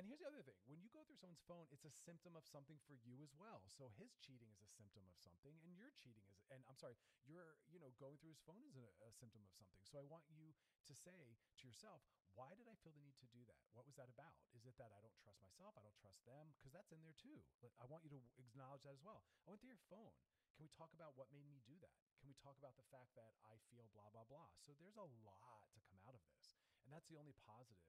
and 0.00 0.08
here's 0.08 0.24
the 0.24 0.30
other 0.30 0.40
thing 0.40 0.56
when 0.64 0.80
you 0.80 0.88
go 0.88 1.04
through 1.04 1.20
someone's 1.20 1.44
phone, 1.44 1.68
it's 1.68 1.84
a 1.84 1.92
symptom 1.92 2.32
of 2.32 2.48
something 2.48 2.80
for 2.88 2.96
you 3.04 3.20
as 3.20 3.36
well. 3.36 3.60
So 3.68 3.92
his 4.00 4.16
cheating 4.24 4.48
is 4.48 4.64
a 4.64 4.70
symptom 4.72 5.04
of 5.04 5.16
something, 5.20 5.52
and 5.64 5.76
your 5.76 5.92
cheating 6.00 6.24
is, 6.32 6.40
and 6.48 6.64
I'm 6.64 6.78
sorry, 6.80 6.96
you're, 7.28 7.60
you 7.68 7.76
know, 7.76 7.92
going 8.00 8.16
through 8.16 8.32
his 8.32 8.42
phone 8.48 8.64
is 8.64 8.76
a, 8.80 8.88
a 9.04 9.12
symptom 9.12 9.44
of 9.44 9.52
something. 9.52 9.80
So 9.84 10.00
I 10.00 10.06
want 10.08 10.24
you 10.32 10.56
to 10.88 10.94
say 10.96 11.36
to 11.60 11.62
yourself, 11.68 12.00
why 12.32 12.56
did 12.56 12.64
I 12.64 12.76
feel 12.80 12.96
the 12.96 13.04
need 13.04 13.20
to 13.20 13.28
do 13.28 13.44
that? 13.44 13.60
What 13.76 13.84
was 13.84 13.92
that 14.00 14.08
about? 14.08 14.32
Is 14.56 14.64
it 14.64 14.72
that 14.80 14.88
I 14.88 15.04
don't 15.04 15.16
trust 15.20 15.44
myself? 15.44 15.76
I 15.76 15.84
don't 15.84 15.96
trust 16.00 16.24
them? 16.24 16.48
Because 16.56 16.72
that's 16.72 16.88
in 16.88 17.04
there 17.04 17.16
too. 17.20 17.44
But 17.60 17.76
I 17.76 17.84
want 17.84 18.08
you 18.08 18.12
to 18.16 18.20
acknowledge 18.40 18.80
that 18.88 18.96
as 18.96 19.04
well. 19.04 19.20
I 19.44 19.52
went 19.52 19.60
through 19.60 19.76
your 19.76 19.86
phone. 19.92 20.16
Can 20.56 20.64
we 20.64 20.72
talk 20.72 20.96
about 20.96 21.12
what 21.16 21.28
made 21.28 21.44
me 21.44 21.60
do 21.68 21.76
that? 21.84 21.92
Can 22.20 22.32
we 22.32 22.36
talk 22.40 22.56
about 22.56 22.76
the 22.80 22.88
fact 22.88 23.12
that 23.20 23.36
I 23.44 23.60
feel 23.68 23.84
blah, 23.92 24.08
blah, 24.12 24.24
blah? 24.24 24.48
So 24.64 24.72
there's 24.80 24.96
a 24.96 25.08
lot 25.28 25.68
to 25.76 25.80
come 25.84 26.00
out 26.08 26.16
of 26.16 26.24
this. 26.32 26.56
And 26.84 26.92
that's 26.92 27.08
the 27.12 27.20
only 27.20 27.36
positive 27.44 27.84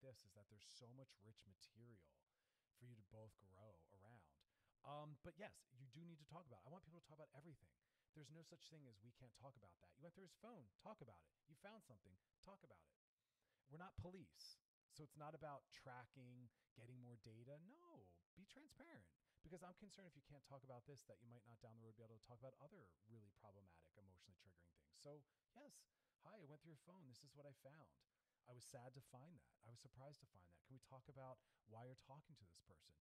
this 0.00 0.24
is 0.24 0.32
that 0.34 0.48
there's 0.48 0.66
so 0.66 0.88
much 0.96 1.12
rich 1.24 1.40
material 1.44 2.00
for 2.76 2.88
you 2.88 2.96
to 2.96 3.04
both 3.12 3.36
grow 3.40 3.76
around. 3.92 4.20
Um, 4.80 5.20
but 5.20 5.36
yes, 5.36 5.68
you 5.76 5.88
do 5.92 6.00
need 6.04 6.16
to 6.20 6.28
talk 6.28 6.48
about 6.48 6.64
it. 6.64 6.66
I 6.68 6.72
want 6.72 6.88
people 6.88 7.04
to 7.04 7.08
talk 7.08 7.20
about 7.20 7.32
everything. 7.36 7.68
There's 8.16 8.32
no 8.32 8.42
such 8.42 8.66
thing 8.72 8.88
as 8.88 8.96
we 9.04 9.12
can't 9.20 9.32
talk 9.36 9.54
about 9.54 9.76
that. 9.84 9.92
You 9.94 10.02
went 10.02 10.16
through 10.16 10.26
his 10.26 10.40
phone, 10.40 10.66
talk 10.80 10.98
about 11.04 11.20
it. 11.20 11.28
You 11.46 11.54
found 11.60 11.84
something, 11.84 12.16
talk 12.42 12.64
about 12.64 12.80
it. 12.80 12.96
We're 13.70 13.78
not 13.78 13.94
police. 14.00 14.58
So 14.90 15.06
it's 15.06 15.20
not 15.20 15.36
about 15.36 15.68
tracking, 15.70 16.50
getting 16.74 16.98
more 16.98 17.20
data. 17.22 17.60
No, 17.70 18.10
be 18.34 18.48
transparent 18.50 19.06
because 19.40 19.62
I'm 19.64 19.76
concerned 19.78 20.10
if 20.10 20.16
you 20.18 20.26
can't 20.26 20.44
talk 20.44 20.66
about 20.66 20.84
this, 20.84 21.06
that 21.08 21.22
you 21.22 21.28
might 21.30 21.46
not 21.48 21.62
down 21.64 21.78
the 21.78 21.84
road 21.86 21.96
be 21.96 22.04
able 22.04 22.18
to 22.18 22.26
talk 22.28 22.42
about 22.42 22.58
other 22.60 22.90
really 23.08 23.32
problematic, 23.40 23.88
emotionally 23.96 24.36
triggering 24.42 24.66
things. 24.68 24.92
So, 25.00 25.22
yes, 25.56 25.72
hi, 26.26 26.36
I 26.42 26.46
went 26.48 26.60
through 26.60 26.76
your 26.76 26.84
phone. 26.84 27.08
This 27.08 27.24
is 27.24 27.32
what 27.32 27.48
I 27.48 27.54
found. 27.64 27.88
I 28.48 28.52
was 28.52 28.64
sad 28.64 28.94
to 28.94 29.02
find 29.12 29.36
that. 29.36 29.52
I 29.66 29.70
was 29.70 29.80
surprised 29.80 30.20
to 30.24 30.28
find 30.32 30.44
that. 30.48 30.60
Can 30.64 30.78
we 30.78 30.82
talk 30.88 31.04
about 31.10 31.40
why 31.68 31.84
you're 31.84 32.00
talking 32.06 32.36
to 32.38 32.44
this 32.46 32.60
person? 32.64 32.94